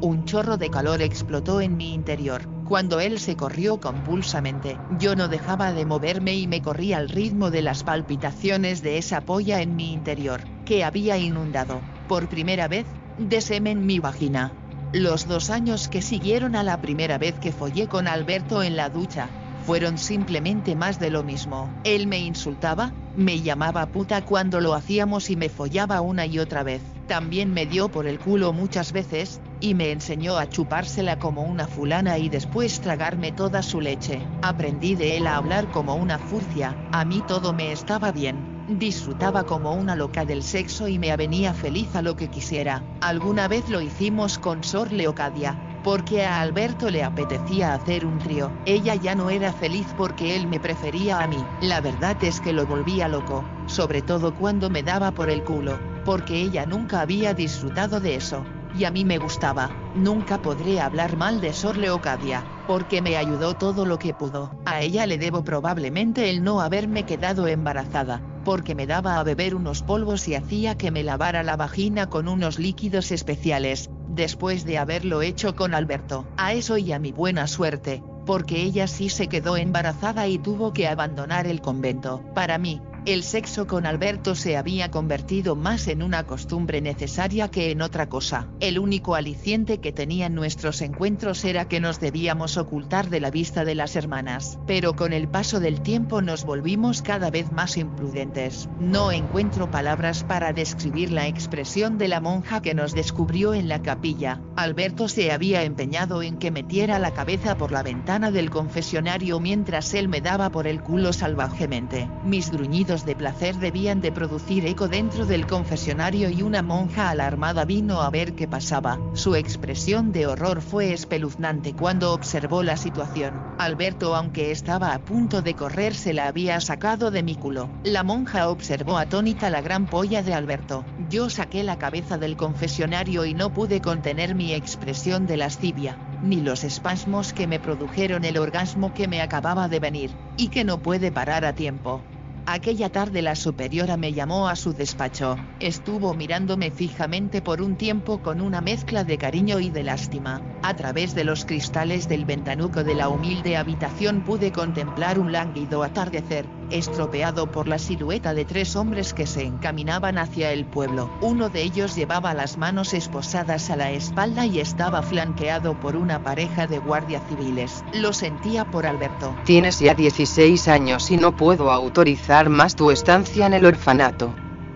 [0.00, 4.78] Un chorro de calor explotó en mi interior, cuando él se corrió convulsamente.
[5.00, 9.22] Yo no dejaba de moverme y me corría al ritmo de las palpitaciones de esa
[9.22, 12.86] polla en mi interior, que había inundado, por primera vez,
[13.18, 14.54] de semen mi vagina.
[14.92, 18.88] Los dos años que siguieron a la primera vez que follé con Alberto en la
[18.88, 19.28] ducha,
[19.66, 21.70] fueron simplemente más de lo mismo.
[21.84, 26.62] Él me insultaba, me llamaba puta cuando lo hacíamos y me follaba una y otra
[26.62, 26.80] vez.
[27.06, 31.66] También me dio por el culo muchas veces, y me enseñó a chupársela como una
[31.66, 34.20] fulana y después tragarme toda su leche.
[34.42, 38.64] Aprendí de él a hablar como una furcia, a mí todo me estaba bien.
[38.68, 42.82] Disfrutaba como una loca del sexo y me avenía feliz a lo que quisiera.
[43.00, 48.52] Alguna vez lo hicimos con Sor Leocadia, porque a Alberto le apetecía hacer un trío.
[48.66, 51.42] Ella ya no era feliz porque él me prefería a mí.
[51.62, 55.78] La verdad es que lo volvía loco, sobre todo cuando me daba por el culo,
[56.04, 59.70] porque ella nunca había disfrutado de eso y a mí me gustaba.
[59.94, 64.50] Nunca podré hablar mal de Sor Leocadia, porque me ayudó todo lo que pudo.
[64.66, 69.54] A ella le debo probablemente el no haberme quedado embarazada, porque me daba a beber
[69.54, 74.78] unos polvos y hacía que me lavara la vagina con unos líquidos especiales, después de
[74.78, 76.26] haberlo hecho con Alberto.
[76.36, 80.72] A eso y a mi buena suerte, porque ella sí se quedó embarazada y tuvo
[80.72, 82.22] que abandonar el convento.
[82.34, 87.70] Para mí, el sexo con Alberto se había convertido más en una costumbre necesaria que
[87.70, 88.48] en otra cosa.
[88.60, 93.64] El único aliciente que tenían nuestros encuentros era que nos debíamos ocultar de la vista
[93.64, 94.58] de las hermanas.
[94.66, 98.68] Pero con el paso del tiempo nos volvimos cada vez más imprudentes.
[98.78, 103.80] No encuentro palabras para describir la expresión de la monja que nos descubrió en la
[103.80, 104.42] capilla.
[104.54, 109.94] Alberto se había empeñado en que metiera la cabeza por la ventana del confesionario mientras
[109.94, 112.10] él me daba por el culo salvajemente.
[112.22, 117.64] Mis gruñidos de placer debían de producir eco dentro del confesionario y una monja alarmada
[117.64, 118.98] vino a ver qué pasaba.
[119.14, 123.34] Su expresión de horror fue espeluznante cuando observó la situación.
[123.58, 127.68] Alberto aunque estaba a punto de correr se la había sacado de mi culo.
[127.84, 130.84] La monja observó atónita la gran polla de Alberto.
[131.10, 136.40] Yo saqué la cabeza del confesionario y no pude contener mi expresión de lascivia, ni
[136.40, 140.78] los espasmos que me produjeron el orgasmo que me acababa de venir, y que no
[140.78, 142.02] puede parar a tiempo.
[142.50, 148.22] Aquella tarde la superiora me llamó a su despacho, estuvo mirándome fijamente por un tiempo
[148.22, 150.40] con una mezcla de cariño y de lástima.
[150.62, 155.82] A través de los cristales del ventanuco de la humilde habitación pude contemplar un lánguido
[155.82, 161.10] atardecer, estropeado por la silueta de tres hombres que se encaminaban hacia el pueblo.
[161.20, 166.22] Uno de ellos llevaba las manos esposadas a la espalda y estaba flanqueado por una
[166.22, 167.84] pareja de guardias civiles.
[167.92, 169.36] Lo sentía por Alberto.
[169.44, 174.34] Tienes ya 16 años y no puedo autorizar más tu estancia en el orfanato.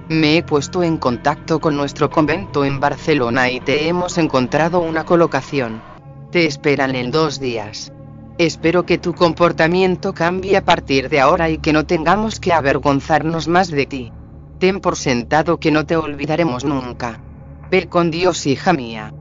[0.08, 5.04] Me he puesto en contacto con nuestro convento en Barcelona y te hemos encontrado una
[5.04, 5.80] colocación.
[6.32, 7.92] Te esperan en dos días.
[8.36, 13.46] Espero que tu comportamiento cambie a partir de ahora y que no tengamos que avergonzarnos
[13.46, 14.12] más de ti.
[14.58, 17.20] Ten por sentado que no te olvidaremos nunca.
[17.70, 19.14] Ve con Dios, hija mía.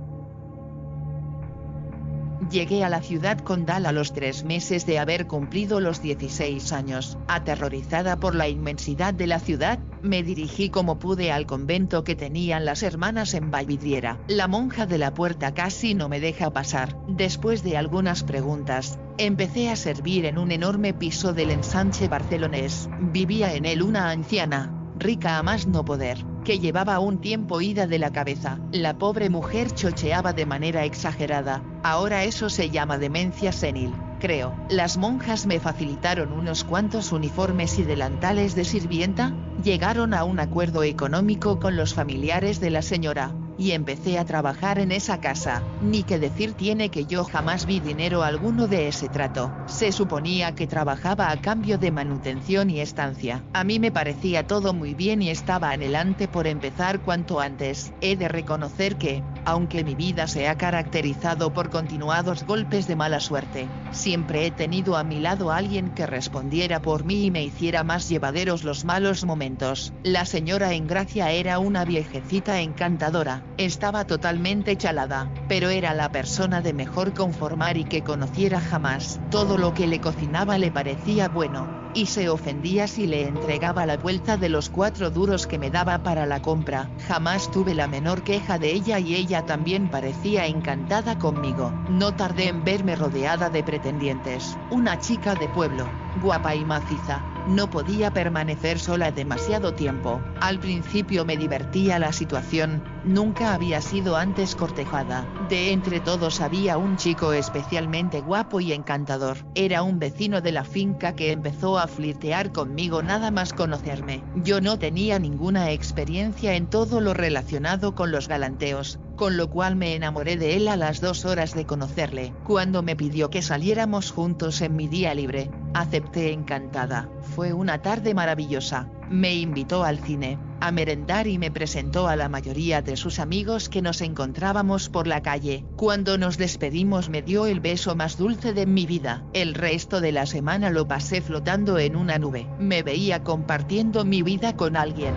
[2.52, 7.18] Llegué a la ciudad condal a los tres meses de haber cumplido los 16 años.
[7.30, 12.66] Aterrorizada por la inmensidad de la ciudad, me dirigí como pude al convento que tenían
[12.66, 14.20] las hermanas en Valvidriera.
[14.28, 16.98] La monja de la puerta casi no me deja pasar.
[17.08, 22.90] Después de algunas preguntas, empecé a servir en un enorme piso del ensanche barcelonés.
[23.00, 27.88] Vivía en él una anciana, rica a más no poder, que llevaba un tiempo ida
[27.88, 28.60] de la cabeza.
[28.72, 34.56] La pobre mujer chocheaba de manera exagerada, ahora eso se llama demencia senil, creo.
[34.70, 40.84] Las monjas me facilitaron unos cuantos uniformes y delantales de sirvienta, llegaron a un acuerdo
[40.84, 45.62] económico con los familiares de la señora, y empecé a trabajar en esa casa.
[45.82, 49.52] Ni que decir tiene que yo jamás vi dinero alguno de ese trato.
[49.68, 53.44] Se suponía que trabajaba a cambio de manutención y estancia.
[53.54, 57.94] A mí me parecía todo muy bien y estaba anhelante por empezar cuanto antes.
[58.02, 63.20] He de reconocer que, aunque mi vida se ha caracterizado por continuados golpes de mala
[63.20, 67.44] suerte, siempre he tenido a mi lado a alguien que respondiera por mí y me
[67.44, 69.94] hiciera más llevaderos los malos momentos.
[70.04, 76.74] La señora Engracia era una viejecita encantadora, estaba totalmente chalada, pero era la persona de
[76.74, 79.20] mejor conformar y que conociera jamás.
[79.30, 83.98] Todo lo que le cocinaba le parecía bueno, y se ofendía si le entregaba la
[83.98, 86.90] vuelta de los cuatro duros que me daba para la compra.
[87.08, 91.74] Jamás tuve la menor queja de ella y ella también parecía encantada conmigo.
[91.90, 94.58] No tardé en verme rodeada de pretendientes.
[94.70, 95.86] Una chica de pueblo,
[96.22, 100.22] guapa y maciza, no podía permanecer sola demasiado tiempo.
[100.40, 105.28] Al principio me divertía la situación, nunca había sido antes cortejada.
[105.50, 109.38] De entre todos había un chico especialmente guapo y encantador.
[109.56, 114.24] Era un vecino de la finca que empezó a flirtear conmigo nada más conocerme.
[114.36, 119.76] Yo no tenía ninguna experiencia en todo lo relacionado con los galanteos, con lo cual
[119.76, 122.34] me enamoré de él a las dos horas de conocerle.
[122.44, 127.08] Cuando me pidió que saliéramos juntos en mi día libre, acepté encantada.
[127.22, 128.90] Fue una tarde maravillosa.
[129.12, 133.70] Me invitó al cine, a merendar y me presentó a la mayoría de sus amigos
[133.70, 135.66] que nos encontrábamos por la calle.
[135.76, 139.24] Cuando nos despedimos me dio el beso más dulce de mi vida.
[139.34, 142.48] El resto de la semana lo pasé flotando en una nube.
[142.58, 145.14] Me veía compartiendo mi vida con alguien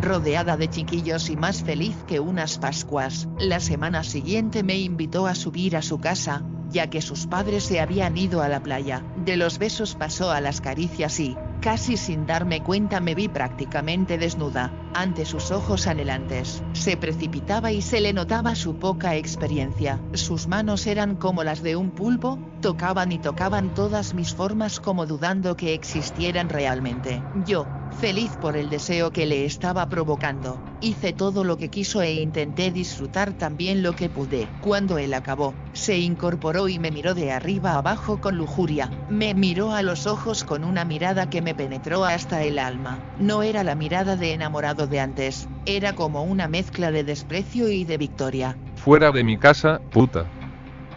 [0.00, 3.28] rodeada de chiquillos y más feliz que unas Pascuas.
[3.38, 7.80] La semana siguiente me invitó a subir a su casa, ya que sus padres se
[7.80, 9.02] habían ido a la playa.
[9.16, 14.18] De los besos pasó a las caricias y, casi sin darme cuenta me vi prácticamente
[14.18, 16.62] desnuda, ante sus ojos anhelantes.
[16.72, 20.00] Se precipitaba y se le notaba su poca experiencia.
[20.14, 25.06] Sus manos eran como las de un pulpo, tocaban y tocaban todas mis formas como
[25.06, 27.22] dudando que existieran realmente.
[27.44, 32.14] Yo, feliz por el deseo que le estaba provocando, hice todo lo que quiso e
[32.14, 34.48] intenté disfrutar también lo que pude.
[34.60, 38.90] Cuando él acabó, se incorporó y me miró de arriba abajo con lujuria.
[39.08, 43.00] Me miró a los ojos con una mirada que me penetró hasta el alma.
[43.18, 47.84] No era la mirada de enamorado de antes, era como una mezcla de desprecio y
[47.84, 48.58] de victoria.
[48.76, 50.35] Fuera de mi casa, puta.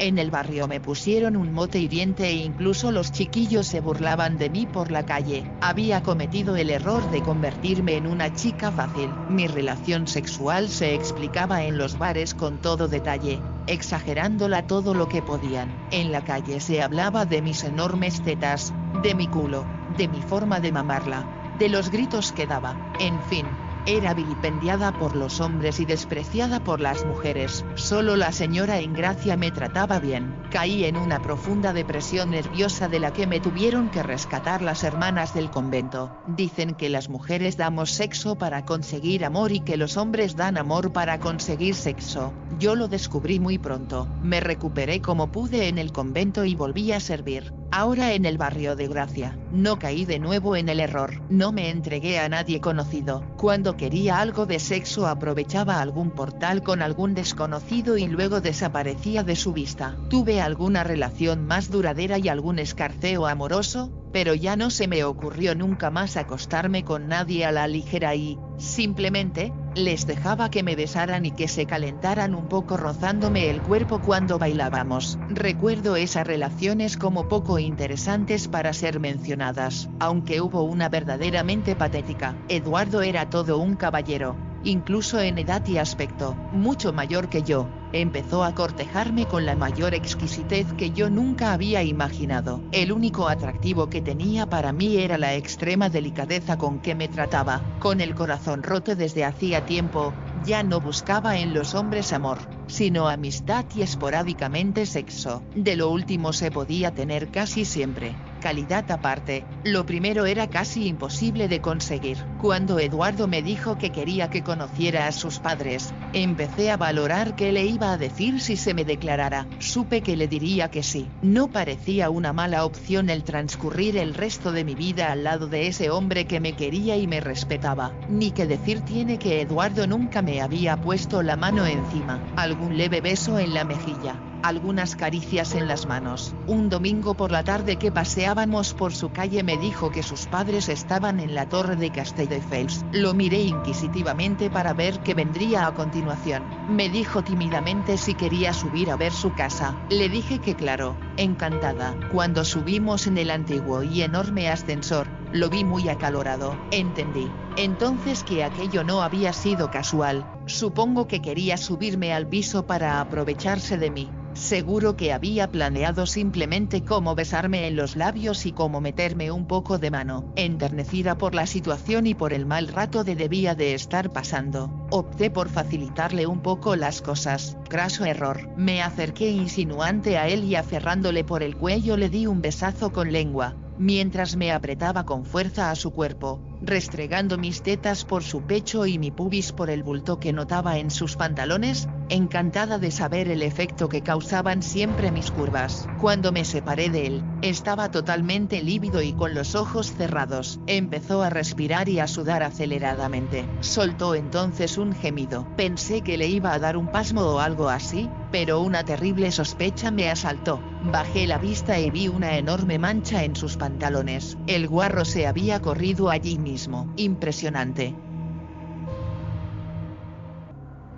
[0.02, 4.50] En el barrio me pusieron un mote hiriente e incluso los chiquillos se burlaban de
[4.50, 5.44] mí por la calle.
[5.60, 9.10] Había cometido el error de convertirme en una chica fácil.
[9.30, 15.22] Mi relación sexual se explicaba en los bares con todo detalle, exagerándola todo lo que
[15.22, 15.70] podían.
[15.92, 19.66] En la calle se hablaba de mis enormes tetas, de mi culo,
[19.98, 21.28] de mi forma de mamarla,
[21.60, 23.46] de los gritos que daba, en fin,
[23.86, 27.66] era vilipendiada por los hombres y despreciada por las mujeres.
[27.76, 30.36] Solo la señora Ingracia me trataba bien.
[30.52, 35.34] Caí en una profunda depresión nerviosa de la que me tuvieron que rescatar las hermanas
[35.34, 36.12] del convento.
[36.28, 40.92] Dicen que las mujeres damos sexo para conseguir amor y que los hombres dan amor
[40.92, 42.34] para conseguir sexo.
[42.60, 44.08] Yo lo descubrí muy pronto.
[44.22, 47.54] Me recuperé como pude en el convento y volví a servir.
[47.72, 51.70] Ahora en el barrio de Gracia, no caí de nuevo en el error, no me
[51.70, 57.98] entregué a nadie conocido, cuando quería algo de sexo aprovechaba algún portal con algún desconocido
[57.98, 59.96] y luego desaparecía de su vista.
[60.10, 65.56] Tuve alguna relación más duradera y algún escarceo amoroso, pero ya no se me ocurrió
[65.56, 71.26] nunca más acostarme con nadie a la ligera y, simplemente, les dejaba que me besaran
[71.26, 75.20] y que se calentaran un poco rozándome el cuerpo cuando bailábamos.
[75.30, 82.36] Recuerdo esas relaciones como poco interesantes para ser mencionadas, aunque hubo una verdaderamente patética.
[82.50, 87.70] Eduardo era todo un caballero, incluso en edad y aspecto, mucho mayor que yo.
[87.92, 92.62] Empezó a cortejarme con la mayor exquisitez que yo nunca había imaginado.
[92.72, 97.62] El único atractivo que tenía para mí era la extrema delicadeza con que me trataba.
[97.80, 100.14] Con el corazón roto desde hacía tiempo,
[100.46, 102.38] ya no buscaba en los hombres amor,
[102.68, 105.42] sino amistad y esporádicamente sexo.
[105.56, 111.48] De lo último se podía tener casi siempre calidad aparte, lo primero era casi imposible
[111.48, 112.18] de conseguir.
[112.42, 117.52] Cuando Eduardo me dijo que quería que conociera a sus padres, empecé a valorar qué
[117.52, 119.48] le a decir si se me declarara.
[119.60, 121.08] Supe que le diría que sí.
[121.22, 125.68] No parecía una mala opción el transcurrir el resto de mi vida al lado de
[125.68, 127.94] ese hombre que me quería y me respetaba.
[128.10, 133.02] Ni que decir tiene que Eduardo nunca me había puesto la mano encima, algún leve
[133.02, 136.36] beso en la mejilla, algunas caricias en las manos.
[136.48, 140.70] Un domingo por la tarde que paseábamos por su calle me dijo que sus padres
[140.70, 142.86] estaban en la torre de Castelldefels.
[142.92, 146.44] Lo miré inquisitivamente para ver qué vendría a continuación.
[146.70, 149.76] Me dijo tímidamente si quería subir a ver su casa.
[149.90, 151.96] Le dije que claro, encantada.
[152.12, 156.56] Cuando subimos en el antiguo y enorme ascensor, lo vi muy acalorado.
[156.72, 157.30] Entendí.
[157.58, 160.26] Entonces que aquello no había sido casual.
[160.46, 164.10] Supongo que quería subirme al piso para aprovecharse de mí.
[164.34, 169.80] Seguro que había planeado simplemente cómo besarme en los labios y cómo meterme un poco
[169.80, 170.32] de mano.
[170.36, 175.30] Enternecida por la situación y por el mal rato de debía de estar pasando, opté
[175.30, 177.58] por facilitarle un poco las cosas.
[177.68, 178.50] Craso error.
[178.56, 183.12] Me acerqué insinuante a él y aferrándole por el cuello le di un besazo con
[183.12, 188.86] lengua, mientras me apretaba con fuerza a su cuerpo, restregando mis tetas por su pecho
[188.86, 193.42] y mi pubis por el bulto que notaba en sus pantalones, encantada de saber el
[193.42, 195.88] efecto que causaban siempre mis curvas.
[196.00, 200.60] Cuando me separé de él, estaba totalmente lívido y con los ojos cerrados.
[200.68, 203.46] Empezó a respirar y a sudar aceleradamente.
[203.62, 205.48] Soltó entonces un gemido.
[205.56, 209.92] Pensé que le iba a dar un pasmo o algo así, pero una terrible sospecha
[209.92, 210.62] me asaltó.
[210.84, 214.38] Bajé la vista y vi una enorme mancha en sus pantalones.
[214.48, 216.92] El guarro se había corrido allí mismo.
[216.98, 217.96] Impresionante.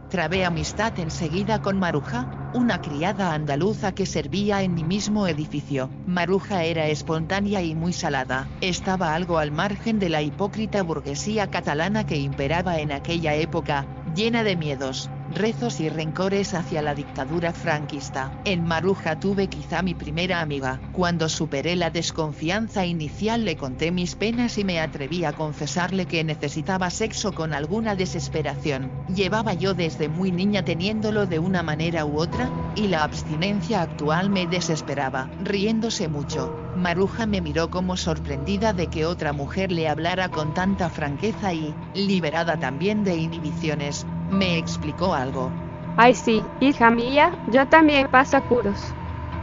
[0.09, 5.89] Trabé amistad enseguida con Maruja, una criada andaluza que servía en mi mismo edificio.
[6.05, 8.49] Maruja era espontánea y muy salada.
[8.59, 13.85] Estaba algo al margen de la hipócrita burguesía catalana que imperaba en aquella época,
[14.15, 18.31] llena de miedos, rezos y rencores hacia la dictadura franquista.
[18.45, 20.79] En Maruja tuve quizá mi primera amiga.
[20.91, 26.23] Cuando superé la desconfianza inicial le conté mis penas y me atreví a confesarle que
[26.23, 28.91] necesitaba sexo con alguna desesperación.
[29.13, 34.29] Llevaba yo desde muy niña teniéndolo de una manera u otra, y la abstinencia actual
[34.29, 35.29] me desesperaba.
[35.43, 40.89] Riéndose mucho, Maruja me miró como sorprendida de que otra mujer le hablara con tanta
[40.89, 44.00] franqueza y, liberada también de inhibiciones,
[44.31, 45.51] me explicó algo.
[45.97, 48.93] Ay sí, hija mía, yo también paso apuros.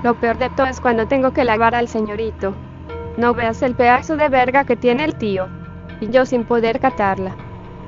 [0.03, 2.55] Lo peor de todo es cuando tengo que lavar al señorito.
[3.17, 5.49] No veas el pedazo de verga que tiene el tío.
[6.01, 7.37] Y yo sin poder catarla.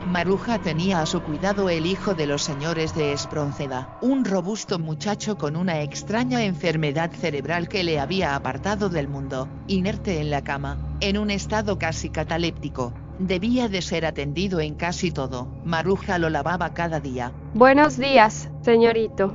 [0.07, 5.36] Maruja tenía a su cuidado el hijo de los señores de Espronceda, un robusto muchacho
[5.36, 10.78] con una extraña enfermedad cerebral que le había apartado del mundo, inerte en la cama,
[11.01, 12.92] en un estado casi cataléptico.
[13.20, 15.46] Debía de ser atendido en casi todo.
[15.62, 17.32] Maruja lo lavaba cada día.
[17.52, 19.34] Buenos días, señorito.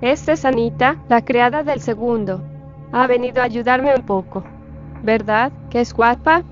[0.00, 2.42] Esta es Anita, la criada del segundo.
[2.92, 4.42] Ha venido a ayudarme un poco.
[5.02, 6.44] ¿Verdad que es guapa?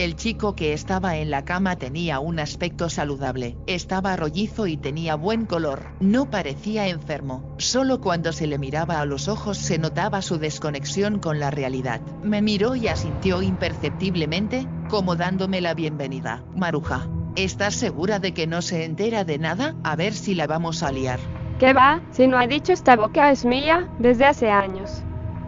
[0.00, 5.14] El chico que estaba en la cama tenía un aspecto saludable, estaba rollizo y tenía
[5.14, 10.22] buen color, no parecía enfermo, solo cuando se le miraba a los ojos se notaba
[10.22, 12.00] su desconexión con la realidad.
[12.22, 16.42] Me miró y asintió imperceptiblemente, como dándome la bienvenida.
[16.56, 19.74] Maruja, ¿estás segura de que no se entera de nada?
[19.84, 21.20] A ver si la vamos a liar.
[21.58, 22.00] ¿Qué va?
[22.10, 25.02] Si no ha dicho esta boca es mía, desde hace años.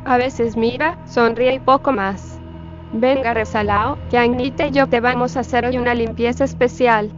[0.04, 2.31] A veces mira, sonríe y poco más.
[2.92, 7.10] Venga Resalao, que Anita y yo te vamos a hacer hoy una limpieza especial.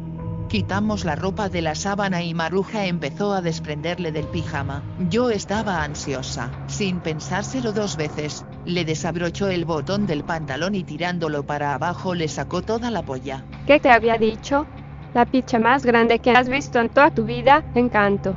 [0.48, 4.82] Quitamos la ropa de la sábana y Maruja empezó a desprenderle del pijama.
[5.10, 6.50] Yo estaba ansiosa.
[6.68, 12.28] Sin pensárselo dos veces, le desabrochó el botón del pantalón y tirándolo para abajo le
[12.28, 13.44] sacó toda la polla.
[13.66, 14.66] ¿Qué te había dicho?
[15.12, 18.34] La picha más grande que has visto en toda tu vida, encanto.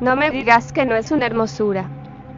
[0.00, 1.88] No me digas que no es una hermosura.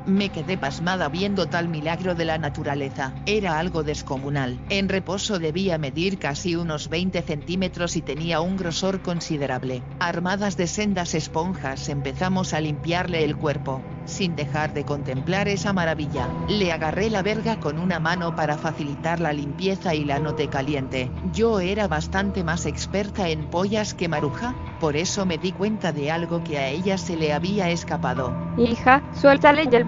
[0.08, 3.12] Me quedé pasmada viendo tal milagro de la naturaleza.
[3.26, 4.58] Era algo descomunal.
[4.70, 9.82] En reposo debía medir casi unos 20 centímetros y tenía un grosor considerable.
[10.00, 13.82] Armadas de sendas esponjas empezamos a limpiarle el cuerpo.
[14.08, 16.28] sin dejar de contemplar esa maravilla.
[16.48, 21.10] Le agarré la verga con una mano para facilitar la limpieza y la noté caliente.
[21.32, 26.10] Yo era bastante más experta en pollas que Maruja, por eso me di cuenta de
[26.10, 28.34] algo que a ella se le había escapado.
[28.56, 29.84] Hija, suéltale ya el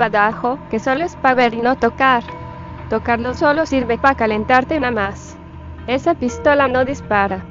[0.71, 2.25] que solo es para ver y no tocar.
[2.89, 5.37] Tocarlo solo sirve para calentarte nada más.
[5.87, 7.45] Esa pistola no dispara.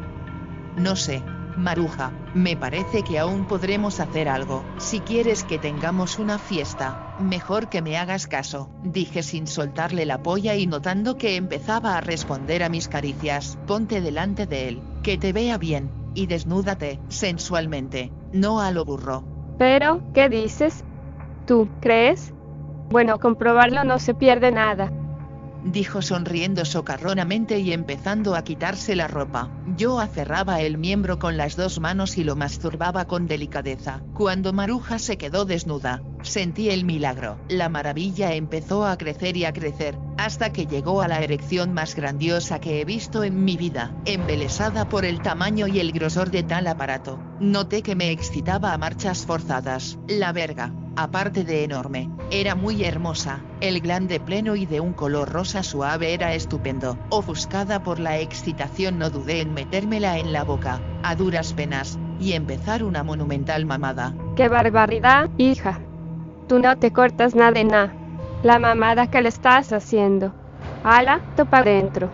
[0.76, 1.24] No sé,
[1.56, 4.64] Maruja, me parece que aún podremos hacer algo.
[4.78, 10.22] Si quieres que tengamos una fiesta, mejor que me hagas caso, dije sin soltarle la
[10.22, 13.58] polla y notando que empezaba a responder a mis caricias.
[13.68, 19.24] Ponte delante de él, que te vea bien, y desnúdate, sensualmente, no a lo burro.
[19.58, 20.84] Pero, ¿qué dices?
[21.46, 22.34] ¿Tú crees?
[22.90, 24.92] Bueno, comprobarlo no se pierde nada
[25.64, 29.50] dijo sonriendo socarronamente y empezando a quitarse la ropa.
[29.78, 34.02] Yo aferraba el miembro con las dos manos y lo masturbaba con delicadeza.
[34.14, 37.38] Cuando Maruja se quedó desnuda, sentí el milagro.
[37.48, 41.96] La maravilla empezó a crecer y a crecer, hasta que llegó a la erección más
[41.96, 46.44] grandiosa que he visto en mi vida, embelesada por el tamaño y el grosor de
[46.44, 47.20] tal aparato.
[47.40, 49.98] Noté que me excitaba a marchas forzadas.
[50.08, 55.30] La verga, aparte de enorme, era muy hermosa, el glande pleno y de un color
[55.30, 56.98] rosa suave era estupendo.
[57.10, 62.34] Ofuscada por la excitación no dudé en metérmela en la boca, a duras penas, y
[62.34, 64.14] empezar una monumental mamada.
[64.36, 65.80] ¡Qué barbaridad, hija!
[66.50, 67.94] Tú no te cortas nada de nada.
[68.42, 70.34] La mamada que le estás haciendo.
[70.84, 72.10] Ala, topa dentro.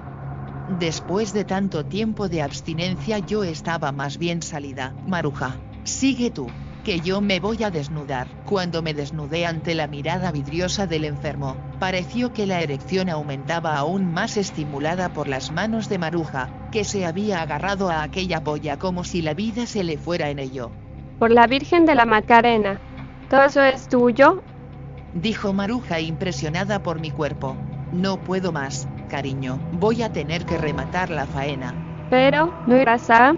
[0.78, 4.94] Después de tanto tiempo de abstinencia yo estaba más bien salida.
[5.08, 5.56] Maruja,
[5.86, 6.48] sigue tú
[6.84, 8.28] que yo me voy a desnudar.
[8.46, 14.14] Cuando me desnudé ante la mirada vidriosa del enfermo, pareció que la erección aumentaba aún
[14.14, 19.06] más estimulada por las manos de Maruja, que se había agarrado a aquella polla como
[19.06, 20.72] si la vida se le fuera en ello.
[21.20, 22.82] Por la Virgen de la Macarena,
[23.30, 24.44] ¿todo eso es tuyo?
[25.14, 27.58] Dijo Maruja impresionada por mi cuerpo.
[27.92, 31.74] No puedo más, cariño, voy a tener que rematar la faena.
[32.10, 33.34] Pero, ¿no irás a?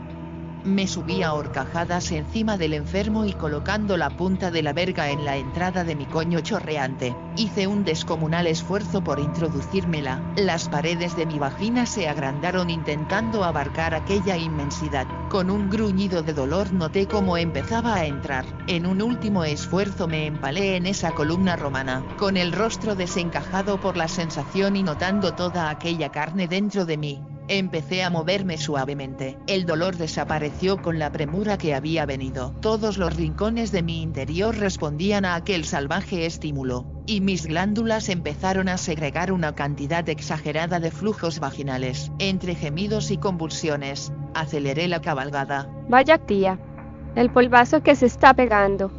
[0.68, 5.24] Me subí a horcajadas encima del enfermo y colocando la punta de la verga en
[5.24, 10.22] la entrada de mi coño chorreante, hice un descomunal esfuerzo por introducírmela.
[10.36, 15.08] Las paredes de mi vagina se agrandaron intentando abarcar aquella inmensidad.
[15.30, 18.44] Con un gruñido de dolor noté cómo empezaba a entrar.
[18.68, 23.96] En un último esfuerzo me empalé en esa columna romana, con el rostro desencajado por
[23.96, 27.22] la sensación y notando toda aquella carne dentro de mí.
[27.50, 29.38] Empecé a moverme suavemente.
[29.48, 32.54] El dolor desapareció con la premura que había venido.
[32.60, 38.68] Todos los rincones de mi interior respondían a aquel salvaje estímulo, y mis glándulas empezaron
[38.68, 42.12] a segregar una cantidad exagerada de flujos vaginales.
[42.20, 45.70] Entre gemidos y convulsiones, aceleré la cabalgada.
[45.88, 46.60] Vaya tía.
[47.16, 48.92] El polvazo que se está pegando.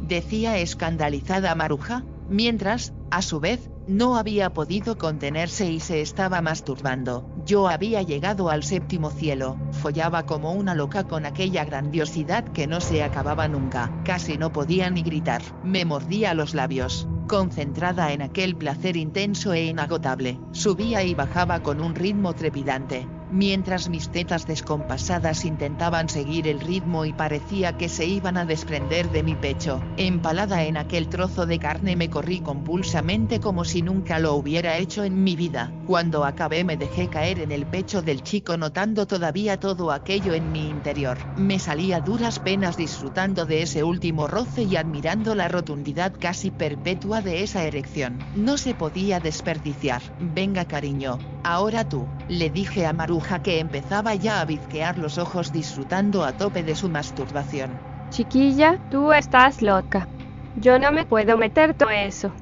[0.00, 7.28] Decía escandalizada Maruja, mientras, a su vez, no había podido contenerse y se estaba masturbando.
[7.44, 12.80] Yo había llegado al séptimo cielo, follaba como una loca con aquella grandiosidad que no
[12.80, 18.56] se acababa nunca, casi no podía ni gritar, me mordía los labios, concentrada en aquel
[18.56, 25.44] placer intenso e inagotable, subía y bajaba con un ritmo trepidante, mientras mis tetas descompasadas
[25.44, 29.80] intentaban seguir el ritmo y parecía que se iban a desprender de mi pecho.
[29.96, 35.04] Empalada en aquel trozo de carne me corrí compulsamente como si nunca lo hubiera hecho
[35.04, 35.72] en mi vida.
[35.86, 40.50] Cuando acabé me dejé caer en el pecho del chico notando todavía todo aquello en
[40.50, 41.18] mi interior.
[41.36, 46.50] Me salí a duras penas disfrutando de ese último roce y admirando la rotundidad casi
[46.50, 48.18] perpetua de esa erección.
[48.34, 50.02] No se podía desperdiciar.
[50.20, 55.52] Venga cariño, ahora tú, le dije a Maru que empezaba ya a bizquear los ojos
[55.52, 57.70] disfrutando a tope de su masturbación.
[58.10, 60.08] Chiquilla, tú estás loca.
[60.56, 62.32] Yo no me puedo meter todo eso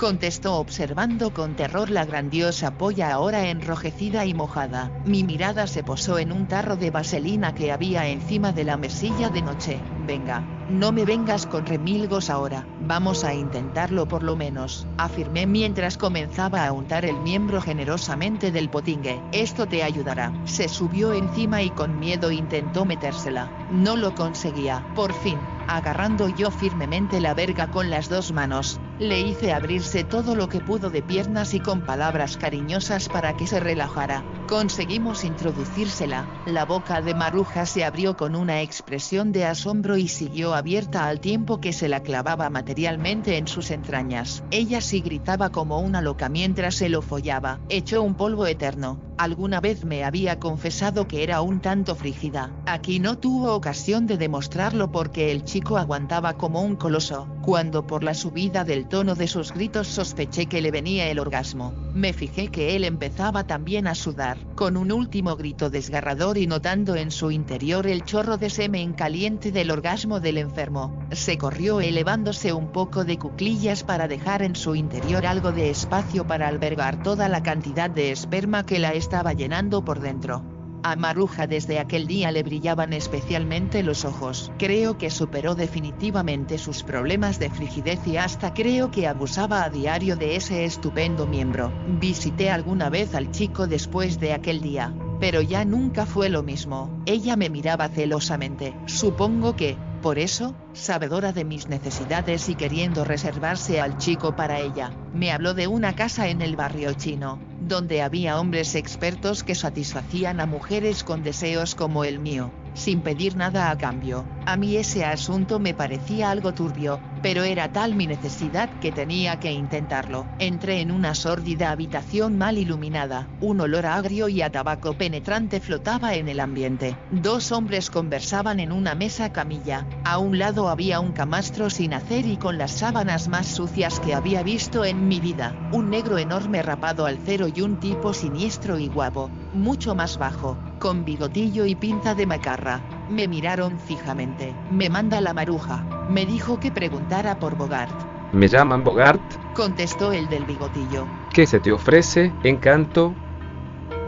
[0.00, 4.90] contestó observando con terror la grandiosa polla ahora enrojecida y mojada.
[5.04, 9.28] Mi mirada se posó en un tarro de vaselina que había encima de la mesilla
[9.28, 9.78] de noche.
[10.06, 15.98] Venga, no me vengas con remilgos ahora, vamos a intentarlo por lo menos, afirmé mientras
[15.98, 19.20] comenzaba a untar el miembro generosamente del potingue.
[19.32, 20.32] Esto te ayudará.
[20.46, 23.50] Se subió encima y con miedo intentó metérsela.
[23.70, 24.82] No lo conseguía.
[24.94, 25.38] Por fin,
[25.76, 30.60] agarrando yo firmemente la verga con las dos manos, le hice abrirse todo lo que
[30.60, 34.24] pudo de piernas y con palabras cariñosas para que se relajara.
[34.48, 40.54] Conseguimos introducírsela, la boca de Maruja se abrió con una expresión de asombro y siguió
[40.54, 44.42] abierta al tiempo que se la clavaba materialmente en sus entrañas.
[44.50, 47.60] Ella sí gritaba como una loca mientras se lo follaba.
[47.68, 52.50] Echó un polvo eterno, Alguna vez me había confesado que era un tanto frígida.
[52.64, 57.28] Aquí no tuvo ocasión de demostrarlo porque el chico aguantaba como un coloso.
[57.42, 61.74] Cuando por la subida del tono de sus gritos sospeché que le venía el orgasmo,
[61.92, 64.38] me fijé que él empezaba también a sudar.
[64.54, 69.52] Con un último grito desgarrador y notando en su interior el chorro de semen caliente
[69.52, 74.74] del orgasmo del enfermo, se corrió elevándose un poco de cuclillas para dejar en su
[74.74, 79.84] interior algo de espacio para albergar toda la cantidad de esperma que la estaba llenando
[79.84, 80.44] por dentro.
[80.84, 84.52] A Maruja desde aquel día le brillaban especialmente los ojos.
[84.56, 90.14] Creo que superó definitivamente sus problemas de frigidez y hasta creo que abusaba a diario
[90.14, 91.72] de ese estupendo miembro.
[91.98, 97.02] Visité alguna vez al chico después de aquel día, pero ya nunca fue lo mismo.
[97.04, 98.76] Ella me miraba celosamente.
[98.86, 104.92] Supongo que, por eso, sabedora de mis necesidades y queriendo reservarse al chico para ella,
[105.12, 110.40] me habló de una casa en el barrio chino, donde había hombres expertos que satisfacían
[110.40, 114.24] a mujeres con deseos como el mío, sin pedir nada a cambio.
[114.46, 119.38] A mí ese asunto me parecía algo turbio, pero era tal mi necesidad que tenía
[119.38, 120.26] que intentarlo.
[120.38, 126.14] Entré en una sórdida habitación mal iluminada, un olor agrio y a tabaco penetrante flotaba
[126.14, 126.96] en el ambiente.
[127.10, 132.26] Dos hombres conversaban en una mesa camilla, a un lado había un camastro sin hacer
[132.26, 136.62] y con las sábanas más sucias que había visto en mi vida, un negro enorme
[136.62, 141.76] rapado al cero y un tipo siniestro y guapo, mucho más bajo, con bigotillo y
[141.76, 142.80] pinta de macarra.
[143.08, 144.52] Me miraron fijamente.
[144.72, 145.84] Me manda la maruja.
[146.08, 147.94] Me dijo que preguntara por Bogart.
[148.32, 149.22] ¿Me llaman Bogart?
[149.54, 151.06] Contestó el del bigotillo.
[151.32, 153.14] ¿Qué se te ofrece, encanto?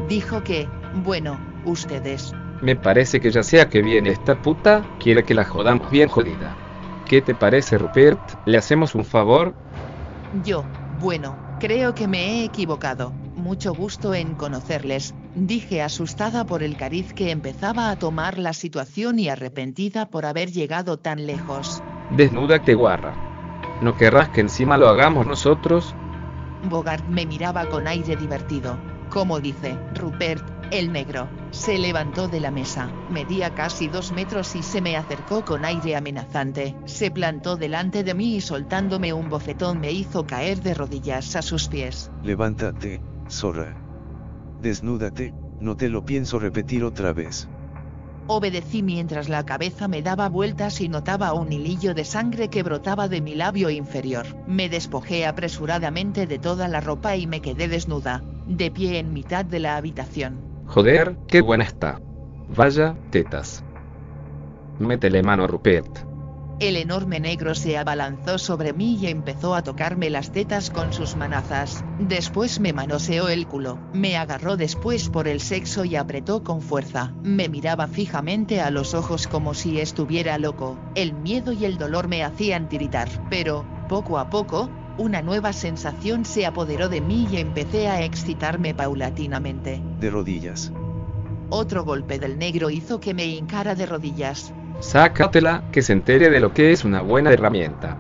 [0.09, 0.67] Dijo que,
[1.05, 2.33] bueno, ustedes.
[2.63, 6.57] Me parece que ya sea que viene esta puta, quiere que la jodamos bien jodida.
[7.07, 8.19] ¿Qué te parece, Rupert?
[8.47, 9.53] ¿Le hacemos un favor?
[10.43, 10.65] Yo,
[11.01, 13.13] bueno, creo que me he equivocado.
[13.43, 19.19] Mucho gusto en conocerles, dije asustada por el cariz que empezaba a tomar la situación
[19.19, 21.83] y arrepentida por haber llegado tan lejos.
[22.13, 23.17] Desnúdate, guarra.
[23.83, 25.93] ¿No querrás que encima lo hagamos nosotros?
[26.71, 28.79] Bogart me miraba con aire divertido.
[29.11, 34.63] Como dice, Rupert, el negro, se levantó de la mesa, medía casi dos metros y
[34.63, 39.81] se me acercó con aire amenazante, se plantó delante de mí y soltándome un bofetón
[39.81, 42.11] me hizo caer de rodillas a sus pies.
[42.23, 43.03] Levántate,
[43.33, 43.75] zorra.
[44.61, 47.49] Desnúdate, no te lo pienso repetir otra vez.
[48.29, 53.09] Obedecí mientras la cabeza me daba vueltas y notaba un hilillo de sangre que brotaba
[53.09, 54.27] de mi labio inferior.
[54.47, 59.45] Me despojé apresuradamente de toda la ropa y me quedé desnuda, de pie en mitad
[59.45, 60.41] de la habitación.
[60.67, 62.01] Joder, qué buena está.
[62.49, 63.65] Vaya, tetas.
[64.79, 66.12] Métele mano a Rupert.
[66.63, 71.17] El enorme negro se abalanzó sobre mí y empezó a tocarme las tetas con sus
[71.17, 71.85] manazas.
[71.99, 77.15] Después me manoseó el culo, me agarró después por el sexo y apretó con fuerza.
[77.25, 80.79] Me miraba fijamente a los ojos como si estuviera loco.
[80.95, 86.25] El miedo y el dolor me hacían tiritar, pero, poco a poco, una nueva sensación
[86.25, 89.83] se apoderó de mí y empecé a excitarme paulatinamente.
[89.99, 90.73] De rodillas.
[91.51, 94.55] Otro golpe del negro hizo que me hincara de rodillas.
[94.83, 97.97] Sácatela, que se entere de lo que es una buena herramienta.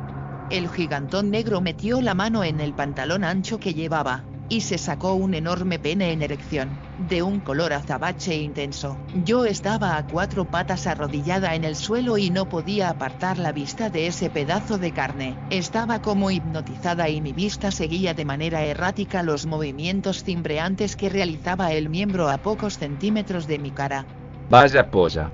[0.51, 5.15] El gigantón negro metió la mano en el pantalón ancho que llevaba, y se sacó
[5.15, 8.99] un enorme pene en erección, de un color azabache intenso.
[9.25, 13.89] Yo estaba a cuatro patas arrodillada en el suelo y no podía apartar la vista
[13.89, 15.39] de ese pedazo de carne.
[15.51, 21.73] Estaba como hipnotizada y mi vista seguía de manera errática los movimientos cimbreantes que realizaba
[21.73, 24.05] el miembro a pocos centímetros de mi cara.
[24.51, 25.31] Vaya polla.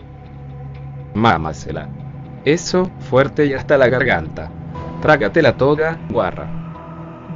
[1.19, 1.89] Mámasela.
[2.45, 4.51] Eso, fuerte y hasta la garganta.
[5.03, 6.49] Trágatela toda, guarra.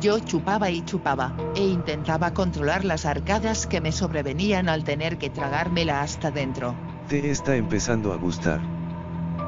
[0.01, 5.31] Yo chupaba y chupaba, e intentaba controlar las arcadas que me sobrevenían al tener que
[5.31, 6.75] tragármela hasta dentro.
[7.09, 8.61] Te está empezando a gustar.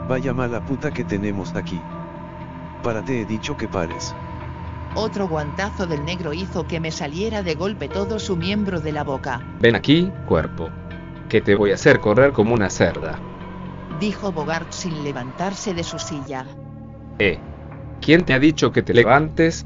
[0.09, 1.81] Vaya mala puta que tenemos aquí.
[2.83, 4.15] Para te he dicho que pares.
[4.95, 9.03] Otro guantazo del negro hizo que me saliera de golpe todo su miembro de la
[9.03, 9.41] boca.
[9.61, 10.69] Ven aquí, cuerpo.
[11.29, 13.19] Que te voy a hacer correr como una cerda.
[14.01, 16.47] Dijo Bogart sin levantarse de su silla.
[17.19, 17.39] Eh.
[18.01, 19.65] ¿Quién te ha dicho que te levantes?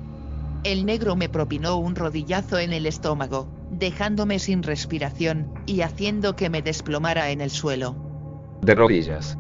[0.65, 6.51] El negro me propinó un rodillazo en el estómago, dejándome sin respiración, y haciendo que
[6.51, 7.97] me desplomara en el suelo.
[8.63, 9.39] De rodillas.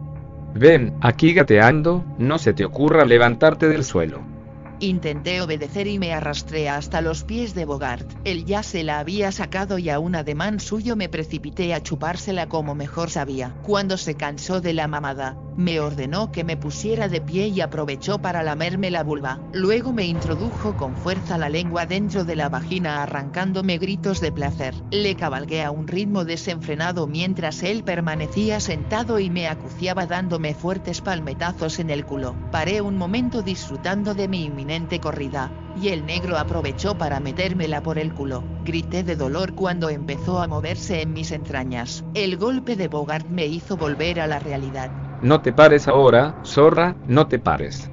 [0.55, 4.38] Ven, aquí gateando, no se te ocurra levantarte del suelo.
[4.81, 8.09] Intenté obedecer y me arrastré hasta los pies de Bogart.
[8.23, 12.49] Él ya se la había sacado y a un ademán suyo me precipité a chupársela
[12.49, 13.57] como mejor sabía.
[13.65, 18.23] Cuando se cansó de la mamada, Me ordenó que me pusiera de pie y aprovechó
[18.23, 19.41] para lamerme la vulva.
[19.53, 24.73] Luego me introdujo con fuerza la lengua dentro de la vagina arrancándome gritos de placer.
[24.93, 31.01] Le cabalgué a un ritmo desenfrenado mientras él permanecía sentado y me acuciaba dándome fuertes
[31.01, 32.37] palmetazos en el culo.
[32.53, 34.68] Paré un momento disfrutando de mi inminente
[35.01, 35.51] corrida,
[35.81, 38.43] y el negro aprovechó para metérmela por el culo.
[38.65, 42.05] Grité de dolor cuando empezó a moverse en mis entrañas.
[42.15, 44.91] El golpe de Bogart me hizo volver a la realidad.
[45.23, 47.91] No te pares ahora, zorra, no te pares.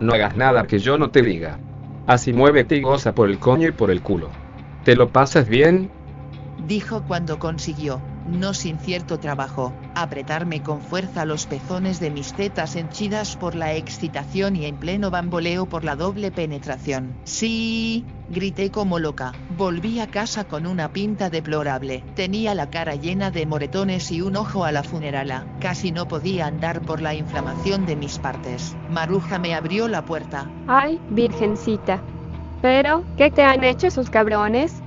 [0.00, 1.58] No hagas nada que yo no te diga.
[2.06, 4.28] Así muévete y goza por el coño y por el culo.
[4.84, 5.90] ¿Te lo pasas bien?
[6.66, 12.76] Dijo cuando consiguió, no sin cierto trabajo, apretarme con fuerza los pezones de mis tetas
[12.76, 17.14] henchidas por la excitación y en pleno bamboleo por la doble penetración.
[17.24, 19.32] Sí, grité como loca.
[19.56, 22.04] Volví a casa con una pinta deplorable.
[22.14, 25.46] Tenía la cara llena de moretones y un ojo a la funerala.
[25.60, 28.76] Casi no podía andar por la inflamación de mis partes.
[28.90, 30.50] Maruja me abrió la puerta.
[30.66, 32.02] Ay, virgencita.
[32.60, 34.80] Pero, ¿qué te han hecho esos cabrones?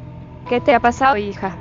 [0.47, 1.57] ¿Qué te ha pasado, hija?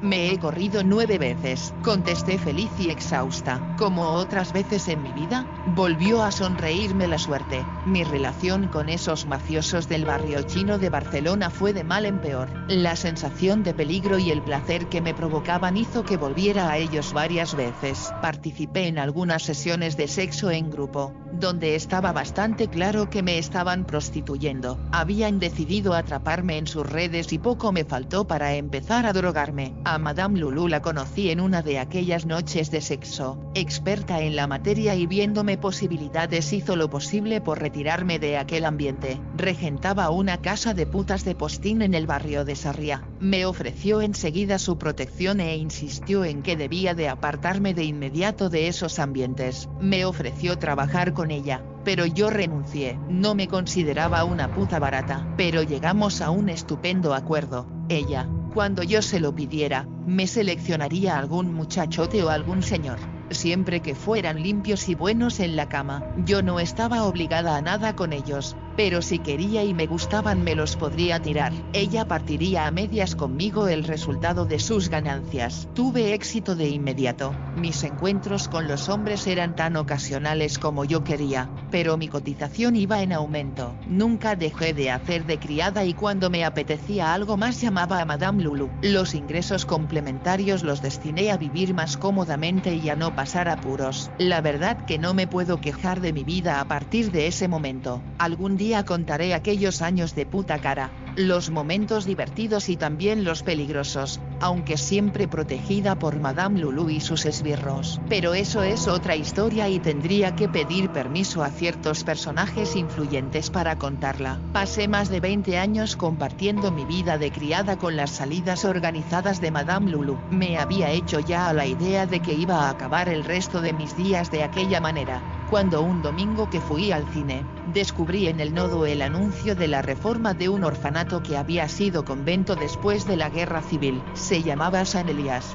[0.00, 3.60] Me he corrido nueve veces, contesté feliz y exhausta.
[3.78, 7.64] Como otras veces en mi vida, volvió a sonreírme la suerte.
[7.86, 12.50] Mi relación con esos mafiosos del barrio chino de Barcelona fue de mal en peor.
[12.68, 17.12] La sensación de peligro y el placer que me provocaban hizo que volviera a ellos
[17.12, 18.12] varias veces.
[18.20, 23.84] Participé en algunas sesiones de sexo en grupo, donde estaba bastante claro que me estaban
[23.84, 24.78] prostituyendo.
[24.92, 29.74] Habían decidido atraparme en sus redes y poco me faltó para empezar a drogarme.
[29.86, 34.46] A Madame Lulu la conocí en una de aquellas noches de sexo, experta en la
[34.46, 39.20] materia y viéndome posibilidades hizo lo posible por retirarme de aquel ambiente.
[39.36, 43.06] Regentaba una casa de putas de postín en el barrio de Sarria.
[43.20, 48.68] Me ofreció enseguida su protección e insistió en que debía de apartarme de inmediato de
[48.68, 49.68] esos ambientes.
[49.82, 52.98] Me ofreció trabajar con ella, pero yo renuncié.
[53.08, 57.68] No me consideraba una puta barata, pero llegamos a un estupendo acuerdo.
[57.88, 63.00] Ella, cuando yo se lo pidiera, me seleccionaría algún muchachote o algún señor,
[63.30, 66.04] siempre que fueran limpios y buenos en la cama.
[66.24, 70.54] Yo no estaba obligada a nada con ellos, pero si quería y me gustaban me
[70.54, 71.52] los podría tirar.
[71.72, 75.68] Ella partiría a medias conmigo el resultado de sus ganancias.
[75.74, 77.34] Tuve éxito de inmediato.
[77.56, 83.02] Mis encuentros con los hombres eran tan ocasionales como yo quería, pero mi cotización iba
[83.02, 83.74] en aumento.
[83.86, 88.42] Nunca dejé de hacer de criada y cuando me apetecía algo más llamaba a Madame
[88.42, 88.70] Lulu.
[88.82, 94.10] Los ingresos complementarios los destiné a vivir más cómodamente y a no pasar apuros.
[94.18, 98.02] La verdad que no me puedo quejar de mi vida a partir de ese momento.
[98.18, 104.20] Algún día contaré aquellos años de puta cara, los momentos divertidos y también los peligrosos,
[104.40, 108.00] aunque siempre protegida por Madame Lulu y sus esbirros.
[108.08, 113.78] Pero eso es otra historia y tendría que pedir permiso a ciertos personajes influyentes para
[113.78, 114.40] contarla.
[114.52, 119.50] Pasé más de 20 años compartiendo mi vida de criada con las salidas organizadas de
[119.50, 120.18] Madame Lulu.
[120.30, 123.72] Me había hecho ya a la idea de que iba a acabar el resto de
[123.72, 125.22] mis días de aquella manera
[125.54, 129.82] cuando un domingo que fui al cine, descubrí en el nodo el anuncio de la
[129.82, 134.84] reforma de un orfanato que había sido convento después de la guerra civil, se llamaba
[134.84, 135.54] San Elías.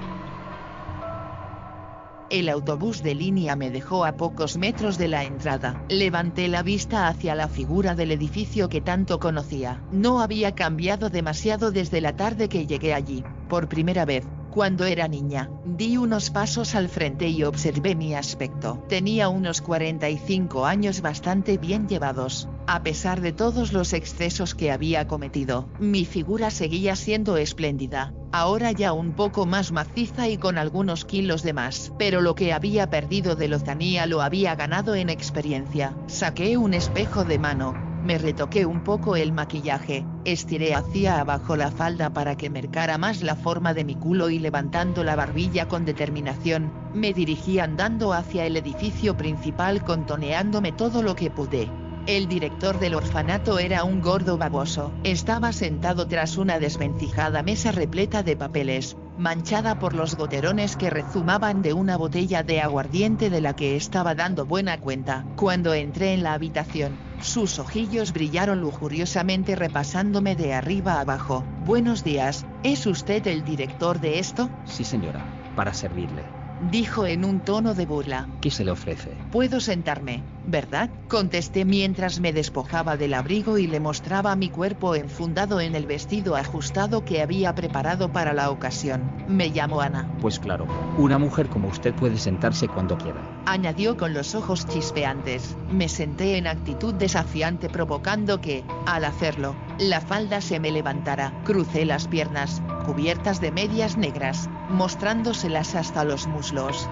[2.30, 5.84] El autobús de línea me dejó a pocos metros de la entrada.
[5.90, 9.82] Levanté la vista hacia la figura del edificio que tanto conocía.
[9.92, 13.24] No había cambiado demasiado desde la tarde que llegué allí.
[13.50, 18.84] Por primera vez, cuando era niña, di unos pasos al frente y observé mi aspecto.
[18.88, 25.08] Tenía unos 45 años bastante bien llevados, a pesar de todos los excesos que había
[25.08, 25.70] cometido.
[25.80, 31.44] Mi figura seguía siendo espléndida, ahora ya un poco más maciza y con algunos kilos
[31.44, 31.94] de más.
[31.98, 35.96] Pero lo que había perdido de lozanía lo había ganado en experiencia.
[36.08, 41.72] Saqué un espejo de mano, me retoqué un poco el maquillaje, estiré hacia abajo la
[41.72, 45.86] falda para que mercara más la forma de mi culo y levantando la barbilla con
[45.86, 51.89] determinación, me dirigí andando hacia el edificio principal contoneándome todo lo que pude.
[52.10, 54.92] El director del orfanato era un gordo baboso.
[55.04, 61.62] Estaba sentado tras una desvencijada mesa repleta de papeles, manchada por los goterones que rezumaban
[61.62, 65.24] de una botella de aguardiente de la que estaba dando buena cuenta.
[65.36, 71.46] Cuando entré en la habitación, sus ojillos brillaron lujuriosamente repasándome de arriba abajo.
[71.64, 74.50] Buenos días, ¿es usted el director de esto?
[74.66, 75.24] Sí, señora,
[75.56, 76.39] para servirle.
[76.72, 78.28] Dijo en un tono de burla.
[78.42, 79.12] ¿Qué se le ofrece?
[79.32, 80.90] Puedo sentarme, ¿verdad?
[81.08, 86.36] Contesté mientras me despojaba del abrigo y le mostraba mi cuerpo enfundado en el vestido
[86.36, 89.12] ajustado que había preparado para la ocasión.
[89.28, 90.08] Me llamo Ana.
[90.22, 93.22] Pues claro, una mujer como usted puede sentarse cuando quiera.
[93.46, 95.56] Añadió con los ojos chispeantes.
[95.72, 101.34] Me senté en actitud desafiante provocando que, al hacerlo, la falda se me levantara.
[101.46, 106.49] Crucé las piernas, cubiertas de medias negras, mostrándoselas hasta los muslos.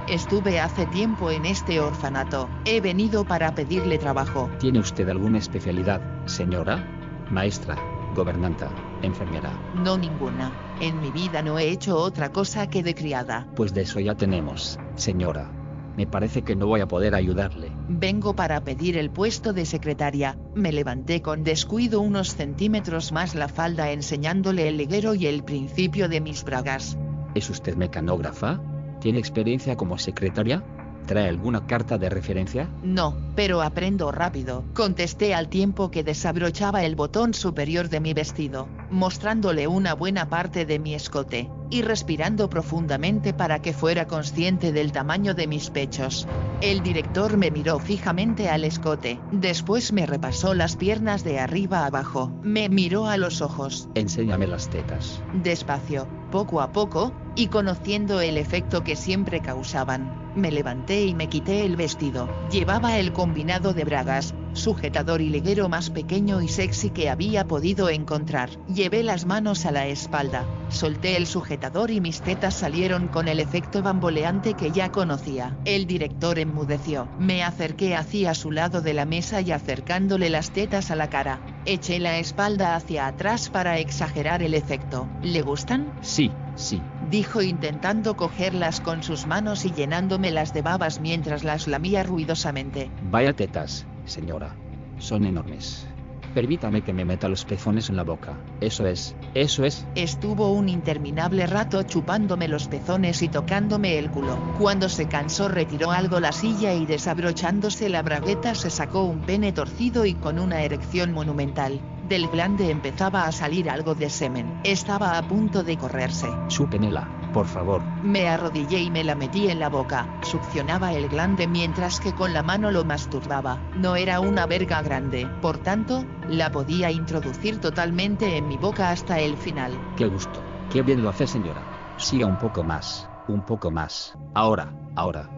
[0.07, 2.47] Estuve hace tiempo en este orfanato.
[2.65, 4.51] He venido para pedirle trabajo.
[4.59, 6.85] ¿Tiene usted alguna especialidad, señora?
[7.31, 7.75] Maestra,
[8.13, 8.69] gobernanta,
[9.01, 9.51] enfermera.
[9.83, 10.51] No ninguna.
[10.79, 13.47] En mi vida no he hecho otra cosa que de criada.
[13.55, 15.49] Pues de eso ya tenemos, señora.
[15.95, 17.71] Me parece que no voy a poder ayudarle.
[17.89, 20.37] Vengo para pedir el puesto de secretaria.
[20.53, 26.09] Me levanté con descuido unos centímetros más la falda enseñándole el liguero y el principio
[26.09, 26.95] de mis bragas.
[27.33, 28.61] ¿Es usted mecanógrafa?
[28.99, 30.63] ¿Tiene experiencia como secretaria?
[31.05, 32.69] ¿Trae alguna carta de referencia?
[32.83, 38.67] No, pero aprendo rápido, contesté al tiempo que desabrochaba el botón superior de mi vestido,
[38.89, 44.91] mostrándole una buena parte de mi escote, y respirando profundamente para que fuera consciente del
[44.91, 46.27] tamaño de mis pechos.
[46.61, 52.31] El director me miró fijamente al escote, después me repasó las piernas de arriba abajo,
[52.41, 53.88] me miró a los ojos.
[53.93, 55.21] Enséñame las tetas.
[55.33, 61.29] Despacio, poco a poco, y conociendo el efecto que siempre causaban, me levanté y me
[61.29, 62.29] quité el vestido.
[62.51, 67.89] Llevaba el combinado de bragas, sujetador y liguero más pequeño y sexy que había podido
[67.89, 68.49] encontrar.
[68.73, 73.41] Llevé las manos a la espalda, solté el sujetador y mis tetas salieron con el
[73.41, 75.57] efecto bamboleante que ya conocía.
[75.65, 77.09] El director enmudeció.
[77.19, 81.41] Me acerqué hacia su lado de la mesa y acercándole las tetas a la cara,
[81.65, 85.05] eché la espalda hacia atrás para exagerar el efecto.
[85.21, 85.91] ¿Le gustan?
[86.01, 86.81] Sí, sí.
[87.09, 92.91] Dijo intentando cogerlas con sus manos y llenándomelas de babas mientras las lamía ruidosamente.
[93.09, 94.55] Vaya tetas, señora.
[94.97, 95.87] Son enormes.
[96.33, 98.37] Permítame que me meta los pezones en la boca.
[98.61, 99.87] Eso es, eso es.
[99.95, 104.37] Estuvo un interminable rato chupándome los pezones y tocándome el culo.
[104.59, 109.51] Cuando se cansó retiró algo la silla y desabrochándose la bragueta se sacó un pene
[109.51, 111.79] torcido y con una erección monumental.
[112.07, 114.61] Del glande empezaba a salir algo de semen.
[114.63, 116.27] Estaba a punto de correrse.
[116.47, 117.83] Chúpenela, por favor.
[118.01, 120.07] Me arrodillé y me la metí en la boca.
[120.21, 123.61] Succionaba el glande mientras que con la mano lo masturbaba.
[123.75, 129.19] No era una verga grande, por tanto, la podía introducir totalmente en mi boca hasta
[129.19, 129.73] el final.
[129.97, 130.41] Qué gusto.
[130.71, 131.61] Qué bien lo hace, señora.
[131.97, 134.17] Siga un poco más, un poco más.
[134.33, 135.36] Ahora, ahora.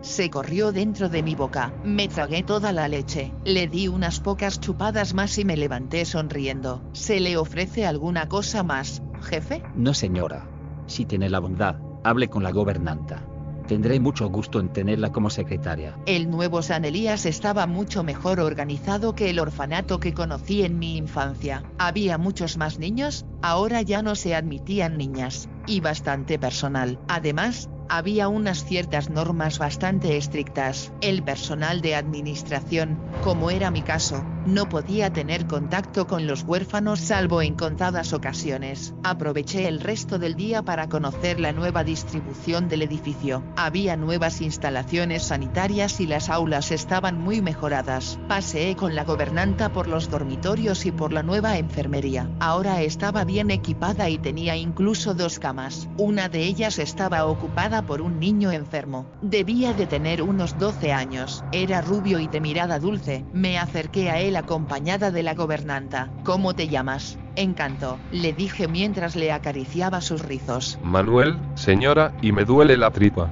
[0.00, 4.60] Se corrió dentro de mi boca, me tragué toda la leche, le di unas pocas
[4.60, 6.82] chupadas más y me levanté sonriendo.
[6.92, 9.62] ¿Se le ofrece alguna cosa más, jefe?
[9.74, 10.46] No, señora.
[10.86, 13.26] Si tiene la bondad, hable con la gobernanta.
[13.66, 15.96] Tendré mucho gusto en tenerla como secretaria.
[16.06, 20.96] El nuevo San Elías estaba mucho mejor organizado que el orfanato que conocí en mi
[20.96, 21.62] infancia.
[21.78, 26.98] Había muchos más niños, ahora ya no se admitían niñas, y bastante personal.
[27.08, 30.92] Además, había unas ciertas normas bastante estrictas.
[31.00, 37.00] El personal de administración, como era mi caso, no podía tener contacto con los huérfanos
[37.00, 38.94] salvo en contadas ocasiones.
[39.04, 43.44] Aproveché el resto del día para conocer la nueva distribución del edificio.
[43.56, 48.18] Había nuevas instalaciones sanitarias y las aulas estaban muy mejoradas.
[48.28, 52.28] Paseé con la gobernanta por los dormitorios y por la nueva enfermería.
[52.40, 55.88] Ahora estaba bien equipada y tenía incluso dos camas.
[55.98, 59.06] Una de ellas estaba ocupada por un niño enfermo.
[59.22, 61.44] Debía de tener unos 12 años.
[61.52, 63.24] Era rubio y de mirada dulce.
[63.32, 66.10] Me acerqué a él acompañada de la gobernanta.
[66.24, 67.18] ¿Cómo te llamas?
[67.36, 70.78] Encanto, le dije mientras le acariciaba sus rizos.
[70.82, 73.30] Manuel, señora, y me duele la tripa.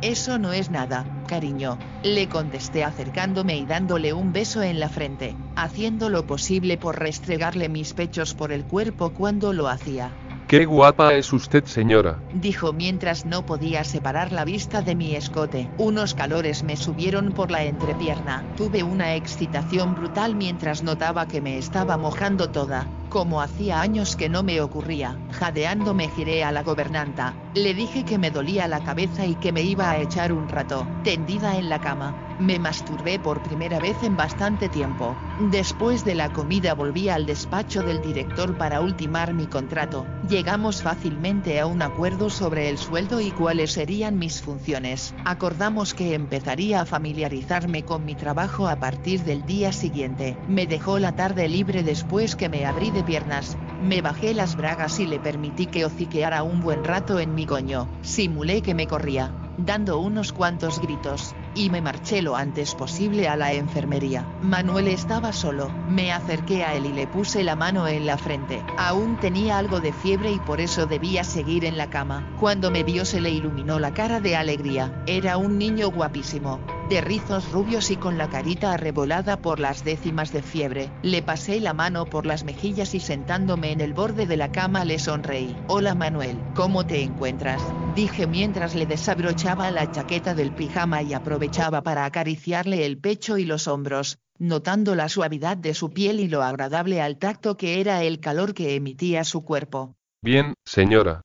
[0.00, 5.34] Eso no es nada, cariño, le contesté acercándome y dándole un beso en la frente,
[5.56, 10.10] haciendo lo posible por restregarle mis pechos por el cuerpo cuando lo hacía.
[10.56, 12.20] Qué guapa es usted, señora.
[12.32, 15.68] Dijo mientras no podía separar la vista de mi escote.
[15.78, 18.44] Unos calores me subieron por la entrepierna.
[18.56, 24.28] Tuve una excitación brutal mientras notaba que me estaba mojando toda, como hacía años que
[24.28, 25.16] no me ocurría.
[25.30, 27.36] Jadeando me giré a la gobernanta.
[27.54, 30.84] Le dije que me dolía la cabeza y que me iba a echar un rato,
[31.04, 32.24] tendida en la cama.
[32.40, 35.14] Me masturbé por primera vez en bastante tiempo.
[35.52, 40.04] Después de la comida volví al despacho del director para ultimar mi contrato.
[40.28, 45.14] Llegamos fácilmente a un acuerdo sobre el sueldo y cuáles serían mis funciones.
[45.24, 50.36] Acordamos que empezaría a familiarizarme con mi trabajo a partir del día siguiente.
[50.48, 53.56] Me dejó la tarde libre después que me abrí de piernas.
[53.80, 57.88] Me bajé las bragas y le permití que hociqueara un buen rato en mi coño.
[58.02, 63.36] Simulé que me corría, dando unos cuantos gritos, y me marché lo antes posible a
[63.36, 64.26] la enfermería.
[64.42, 68.64] Manuel estaba solo, me acerqué a él y le puse la mano en la frente.
[68.76, 72.28] Aún tenía algo de fiebre y por eso debía seguir en la cama.
[72.40, 75.02] Cuando me vio se le iluminó la cara de alegría.
[75.06, 80.32] Era un niño guapísimo, de rizos rubios y con la carita arrebolada por las décimas
[80.32, 80.90] de fiebre.
[81.02, 84.84] Le pasé la mano por las mejillas y sentándome en el borde de la cama
[84.84, 85.56] le sonreí.
[85.68, 87.62] Hola Manuel, ¿cómo te encuentras?
[87.94, 93.44] Dije mientras le desabrochaba la chaqueta del pijama y aprovechaba para acariciarle el pecho y
[93.44, 98.02] los hombros, notando la suavidad de su piel y lo agradable al tacto que era
[98.02, 99.94] el calor que emitía su cuerpo.
[100.22, 101.22] Bien, señora.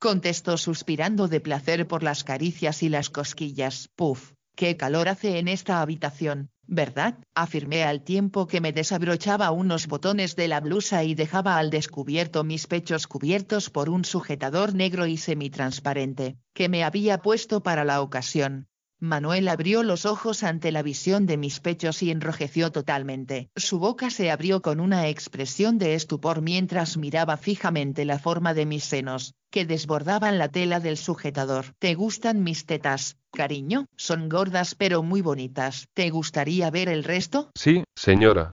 [0.00, 3.88] Contestó suspirando de placer por las caricias y las cosquillas.
[3.96, 7.16] Puf, qué calor hace en esta habitación, ¿verdad?
[7.32, 12.42] Afirmé al tiempo que me desabrochaba unos botones de la blusa y dejaba al descubierto
[12.42, 18.02] mis pechos cubiertos por un sujetador negro y semitransparente, que me había puesto para la
[18.02, 18.66] ocasión.
[19.00, 23.48] Manuel abrió los ojos ante la visión de mis pechos y enrojeció totalmente.
[23.54, 28.66] Su boca se abrió con una expresión de estupor mientras miraba fijamente la forma de
[28.66, 31.66] mis senos, que desbordaban la tela del sujetador.
[31.78, 33.86] ¿Te gustan mis tetas, cariño?
[33.96, 35.86] Son gordas pero muy bonitas.
[35.94, 37.52] ¿Te gustaría ver el resto?
[37.54, 38.50] Sí, señora.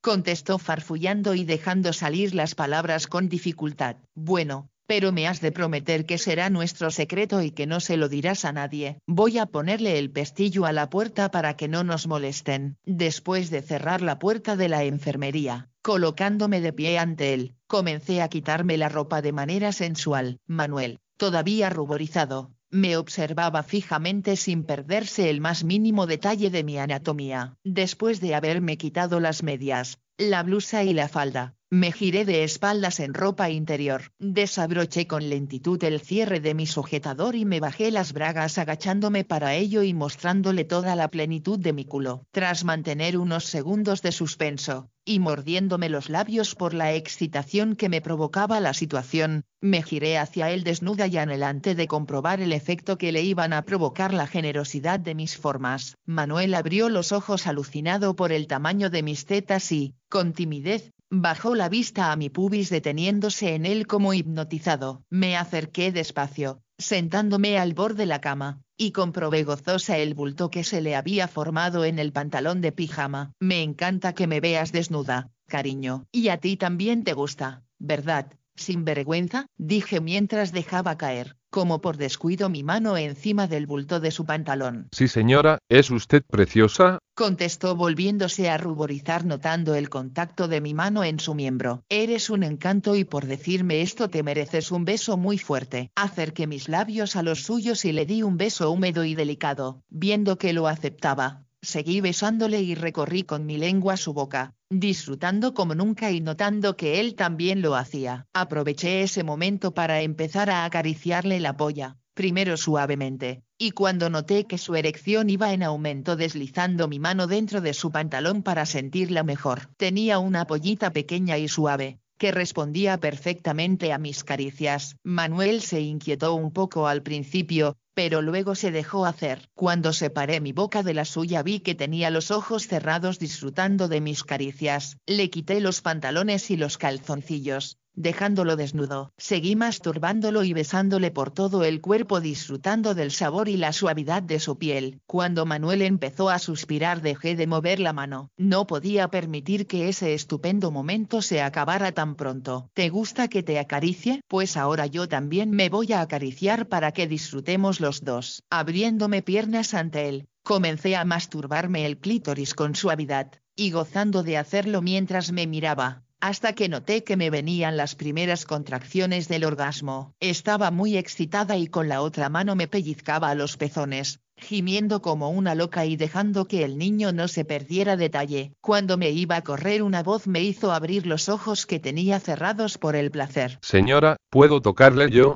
[0.00, 3.96] Contestó farfullando y dejando salir las palabras con dificultad.
[4.14, 8.08] Bueno, pero me has de prometer que será nuestro secreto y que no se lo
[8.08, 8.98] dirás a nadie.
[9.06, 12.76] Voy a ponerle el pestillo a la puerta para que no nos molesten.
[12.84, 18.28] Después de cerrar la puerta de la enfermería, colocándome de pie ante él, comencé a
[18.28, 20.38] quitarme la ropa de manera sensual.
[20.46, 27.56] Manuel, todavía ruborizado, me observaba fijamente sin perderse el más mínimo detalle de mi anatomía.
[27.62, 33.00] Después de haberme quitado las medias, la blusa y la falda, me giré de espaldas
[33.00, 38.12] en ropa interior, desabroché con lentitud el cierre de mi sujetador y me bajé las
[38.12, 42.26] bragas agachándome para ello y mostrándole toda la plenitud de mi culo.
[42.30, 48.00] Tras mantener unos segundos de suspenso, y mordiéndome los labios por la excitación que me
[48.00, 53.12] provocaba la situación, me giré hacia él desnuda y anhelante de comprobar el efecto que
[53.12, 55.96] le iban a provocar la generosidad de mis formas.
[56.06, 61.54] Manuel abrió los ojos alucinado por el tamaño de mis tetas y, con timidez, Bajó
[61.54, 65.04] la vista a mi pubis deteniéndose en él como hipnotizado.
[65.10, 70.64] Me acerqué despacio, sentándome al borde de la cama, y comprobé gozosa el bulto que
[70.64, 73.32] se le había formado en el pantalón de pijama.
[73.38, 76.06] Me encanta que me veas desnuda, cariño.
[76.10, 78.32] Y a ti también te gusta, ¿verdad?
[78.56, 84.10] Sin vergüenza, dije mientras dejaba caer, como por descuido mi mano encima del bulto de
[84.10, 84.88] su pantalón.
[84.90, 86.98] Sí señora, ¿es usted preciosa?
[87.14, 91.84] Contestó volviéndose a ruborizar notando el contacto de mi mano en su miembro.
[91.88, 95.92] Eres un encanto y por decirme esto te mereces un beso muy fuerte.
[95.94, 100.38] Acerqué mis labios a los suyos y le di un beso húmedo y delicado, viendo
[100.38, 101.44] que lo aceptaba.
[101.62, 107.00] Seguí besándole y recorrí con mi lengua su boca, disfrutando como nunca y notando que
[107.00, 108.26] él también lo hacía.
[108.32, 114.58] Aproveché ese momento para empezar a acariciarle la polla, primero suavemente, y cuando noté que
[114.58, 119.68] su erección iba en aumento deslizando mi mano dentro de su pantalón para sentirla mejor.
[119.76, 124.96] Tenía una pollita pequeña y suave, que respondía perfectamente a mis caricias.
[125.02, 129.48] Manuel se inquietó un poco al principio, pero luego se dejó hacer.
[129.54, 134.00] Cuando separé mi boca de la suya vi que tenía los ojos cerrados disfrutando de
[134.00, 134.98] mis caricias.
[135.06, 139.12] Le quité los pantalones y los calzoncillos, dejándolo desnudo.
[139.16, 144.40] Seguí masturbándolo y besándole por todo el cuerpo disfrutando del sabor y la suavidad de
[144.40, 145.00] su piel.
[145.06, 148.30] Cuando Manuel empezó a suspirar dejé de mover la mano.
[148.36, 152.70] No podía permitir que ese estupendo momento se acabara tan pronto.
[152.74, 154.22] ¿Te gusta que te acaricie?
[154.28, 158.42] Pues ahora yo también me voy a acariciar para que disfrutemos los dos.
[158.50, 164.80] Abriéndome piernas ante él, comencé a masturbarme el clítoris con suavidad, y gozando de hacerlo
[164.80, 170.14] mientras me miraba hasta que noté que me venían las primeras contracciones del orgasmo.
[170.20, 175.54] Estaba muy excitada y con la otra mano me pellizcaba los pezones, gimiendo como una
[175.54, 178.54] loca y dejando que el niño no se perdiera detalle.
[178.62, 182.78] Cuando me iba a correr una voz me hizo abrir los ojos que tenía cerrados
[182.78, 183.58] por el placer.
[183.60, 185.34] Señora, ¿puedo tocarle yo?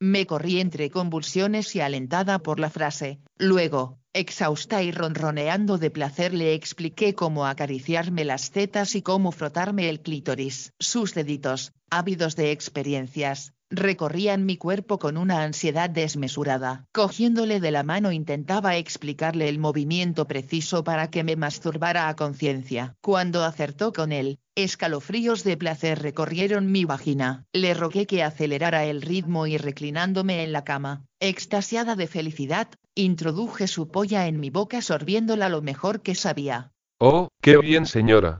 [0.00, 3.20] Me corrí entre convulsiones y alentada por la frase.
[3.38, 9.88] Luego, exhausta y ronroneando de placer le expliqué cómo acariciarme las tetas y cómo frotarme
[9.88, 10.72] el clítoris.
[10.78, 16.86] Sus deditos, ávidos de experiencias, recorrían mi cuerpo con una ansiedad desmesurada.
[16.92, 22.94] Cogiéndole de la mano intentaba explicarle el movimiento preciso para que me masturbara a conciencia.
[23.00, 27.44] Cuando acertó con él, escalofríos de placer recorrieron mi vagina.
[27.52, 33.66] Le rogué que acelerara el ritmo y reclinándome en la cama, extasiada de felicidad, introduje
[33.66, 36.70] su polla en mi boca sorbiéndola lo mejor que sabía.
[37.00, 38.38] Oh, qué bien señora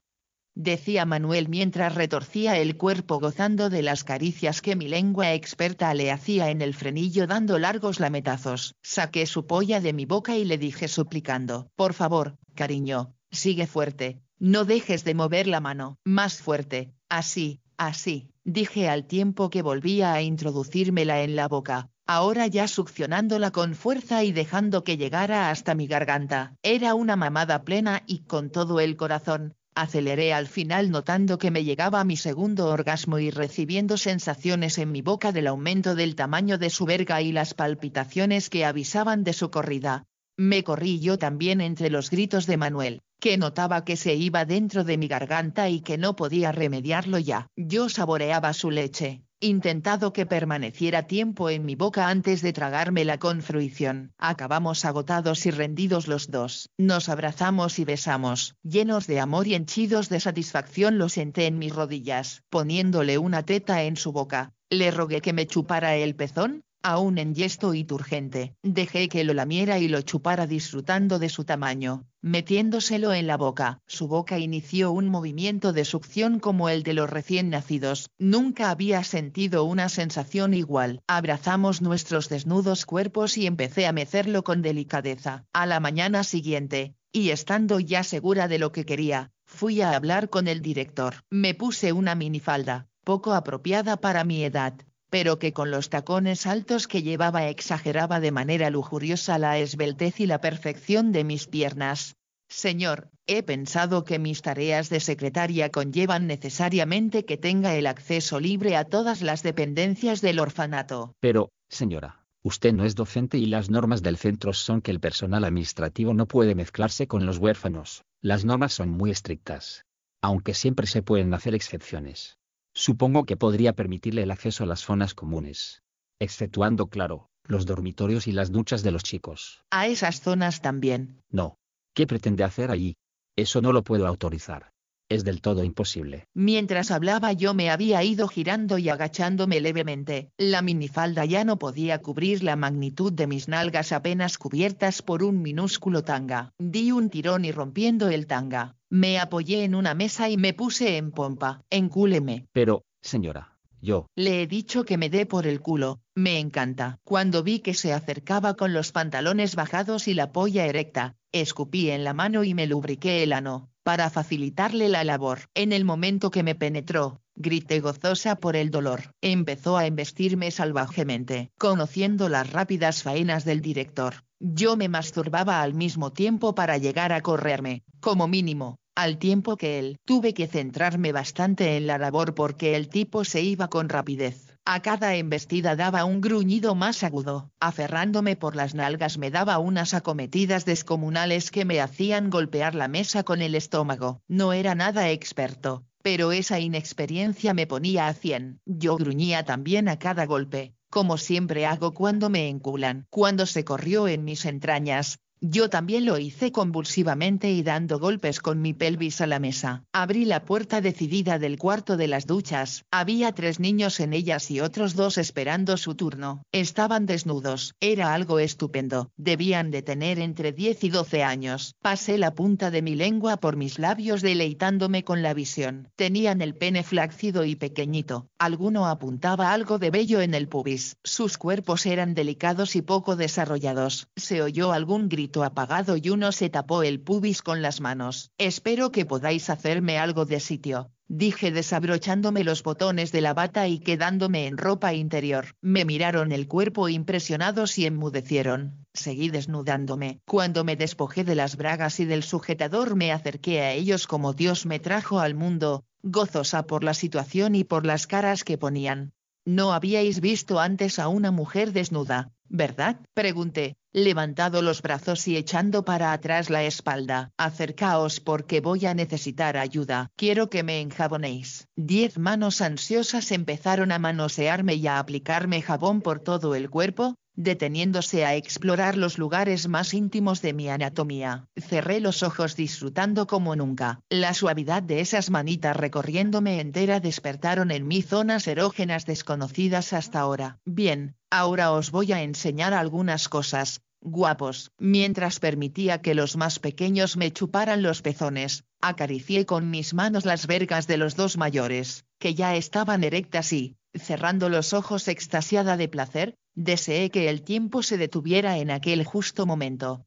[0.55, 6.11] decía Manuel mientras retorcía el cuerpo gozando de las caricias que mi lengua experta le
[6.11, 8.75] hacía en el frenillo dando largos lametazos.
[8.83, 14.21] Saqué su polla de mi boca y le dije suplicando, por favor, cariño, sigue fuerte,
[14.39, 20.13] no dejes de mover la mano, más fuerte, así, así, dije al tiempo que volvía
[20.13, 25.75] a introducírmela en la boca, ahora ya succionándola con fuerza y dejando que llegara hasta
[25.75, 26.57] mi garganta.
[26.63, 31.65] Era una mamada plena y con todo el corazón, Aceleré al final notando que me
[31.65, 36.71] llegaba mi segundo orgasmo y recibiendo sensaciones en mi boca del aumento del tamaño de
[36.71, 40.05] su verga y las palpitaciones que avisaban de su corrida.
[40.37, 44.85] Me corrí yo también entre los gritos de Manuel, que notaba que se iba dentro
[44.85, 47.49] de mi garganta y que no podía remediarlo ya.
[47.57, 53.43] Yo saboreaba su leche, intentado que permaneciera tiempo en mi boca antes de tragármela con
[53.43, 54.13] fruición.
[54.19, 56.71] Acabamos agotados y rendidos los dos.
[56.79, 58.57] Nos abrazamos y besamos.
[58.63, 63.83] Llenos de amor y henchidos de satisfacción lo senté en mis rodillas, poniéndole una teta
[63.83, 64.53] en su boca.
[64.71, 69.33] Le rogué que me chupara el pezón, aún en gesto y turgente, dejé que lo
[69.33, 73.81] lamiera y lo chupara disfrutando de su tamaño, metiéndoselo en la boca.
[73.87, 78.11] Su boca inició un movimiento de succión como el de los recién nacidos.
[78.19, 81.01] Nunca había sentido una sensación igual.
[81.07, 85.47] Abrazamos nuestros desnudos cuerpos y empecé a mecerlo con delicadeza.
[85.55, 90.29] A la mañana siguiente, y estando ya segura de lo que quería, fui a hablar
[90.29, 91.15] con el director.
[91.31, 94.75] Me puse una minifalda, poco apropiada para mi edad,
[95.15, 100.27] pero que con los tacones altos que llevaba exageraba de manera lujuriosa la esbeltez y
[100.27, 102.17] la perfección de mis piernas.
[102.49, 108.75] Señor, he pensado que mis tareas de secretaria conllevan necesariamente que tenga el acceso libre
[108.75, 111.15] a todas las dependencias del orfanato.
[111.21, 115.45] Pero, señora, usted no es docente y las normas del centro son que el personal
[115.45, 118.03] administrativo no puede mezclarse con los huérfanos.
[118.21, 119.85] Las normas son muy estrictas.
[120.21, 122.37] Aunque siempre se pueden hacer excepciones.
[122.75, 125.83] Supongo que podría permitirle el acceso a las zonas comunes.
[126.21, 129.65] Exceptuando, claro, los dormitorios y las duchas de los chicos.
[129.71, 131.23] A esas zonas también.
[131.31, 131.57] No.
[131.95, 132.97] ¿Qué pretende hacer allí?
[133.37, 134.74] Eso no lo puedo autorizar.
[135.15, 136.27] Es del todo imposible.
[136.35, 140.33] Mientras hablaba yo me había ido girando y agachándome levemente.
[140.39, 145.41] La minifalda ya no podía cubrir la magnitud de mis nalgas apenas cubiertas por un
[145.41, 146.53] minúsculo tanga.
[146.59, 150.97] Di un tirón y rompiendo el tanga, me apoyé en una mesa y me puse
[150.97, 151.63] en pompa.
[151.71, 152.49] Encúleme.
[152.51, 154.09] Pero, señora, yo.
[154.17, 156.99] Le he dicho que me dé por el culo, me encanta.
[157.05, 162.03] Cuando vi que se acercaba con los pantalones bajados y la polla erecta, escupí en
[162.03, 165.43] la mano y me lubriqué el ano, para facilitarle la labor.
[165.55, 169.13] En el momento que me penetró, grité gozosa por el dolor.
[169.21, 171.51] Empezó a embestirme salvajemente.
[171.59, 177.21] Conociendo las rápidas faenas del director, yo me masturbaba al mismo tiempo para llegar a
[177.21, 182.77] correrme, como mínimo, al tiempo que él, tuve que centrarme bastante en la labor porque
[182.77, 184.54] el tipo se iba con rapidez.
[184.67, 187.51] A cada embestida daba un gruñido más agudo.
[187.61, 193.25] Aferrándome por las nalgas me daba unas acometidas descomunales que me hacían golpear la mesa
[193.25, 194.23] con el estómago.
[194.27, 198.63] No era nada experto, pero esa inexperiencia me ponía a cien.
[198.65, 203.07] Yo gruñía también a cada golpe, como siempre hago cuando me enculan.
[203.11, 208.63] Cuando se corrió en mis entrañas, yo también lo hice convulsivamente y dando golpes con
[208.63, 209.85] mi pelvis a la mesa.
[209.93, 212.87] Abrí la puerta decidida del cuarto de las duchas.
[212.91, 216.45] Había tres niños en ellas y otros dos esperando su turno.
[216.51, 217.75] Estaban desnudos.
[217.81, 219.11] Era algo estupendo.
[219.19, 221.75] Debían de tener entre 10 y 12 años.
[221.83, 225.91] Pasé la punta de mi lengua por mis labios deleitándome con la visión.
[225.97, 228.29] Tenían el pene flácido y pequeñito.
[228.39, 230.97] Alguno apuntaba algo de vello en el pubis.
[231.05, 234.09] Sus cuerpos eran delicados y poco desarrollados.
[234.17, 238.31] Se oyó algún grito apagado y uno se tapó el pubis con las manos.
[238.39, 243.79] Espero que podáis hacerme algo de sitio, dije desabrochándome los botones de la bata y
[243.79, 245.57] quedándome en ropa interior.
[245.61, 248.87] Me miraron el cuerpo impresionados y enmudecieron.
[248.93, 250.21] Seguí desnudándome.
[250.27, 254.67] Cuando me despojé de las bragas y del sujetador me acerqué a ellos como Dios
[254.67, 259.13] me trajo al mundo, gozosa por la situación y por las caras que ponían.
[259.47, 263.01] No habíais visto antes a una mujer desnuda, ¿verdad?
[263.15, 267.31] Pregunté, levantado los brazos y echando para atrás la espalda.
[267.37, 270.11] Acercaos porque voy a necesitar ayuda.
[270.17, 271.69] Quiero que me enjabonéis.
[271.77, 278.25] Diez manos ansiosas empezaron a manosearme y a aplicarme jabón por todo el cuerpo, deteniéndose
[278.25, 281.49] a explorar los lugares más íntimos de mi anatomía.
[281.57, 284.01] Cerré los ojos disfrutando como nunca.
[284.09, 290.59] La suavidad de esas manitas recorriéndome entera despertaron en mí zonas erógenas desconocidas hasta ahora.
[290.65, 294.71] Bien, ahora os voy a enseñar algunas cosas, guapos.
[294.79, 300.47] Mientras permitía que los más pequeños me chuparan los pezones, acaricié con mis manos las
[300.47, 305.89] vergas de los dos mayores, que ya estaban erectas y, cerrando los ojos extasiada de
[305.89, 310.07] placer, Deseé que el tiempo se detuviera en aquel justo momento.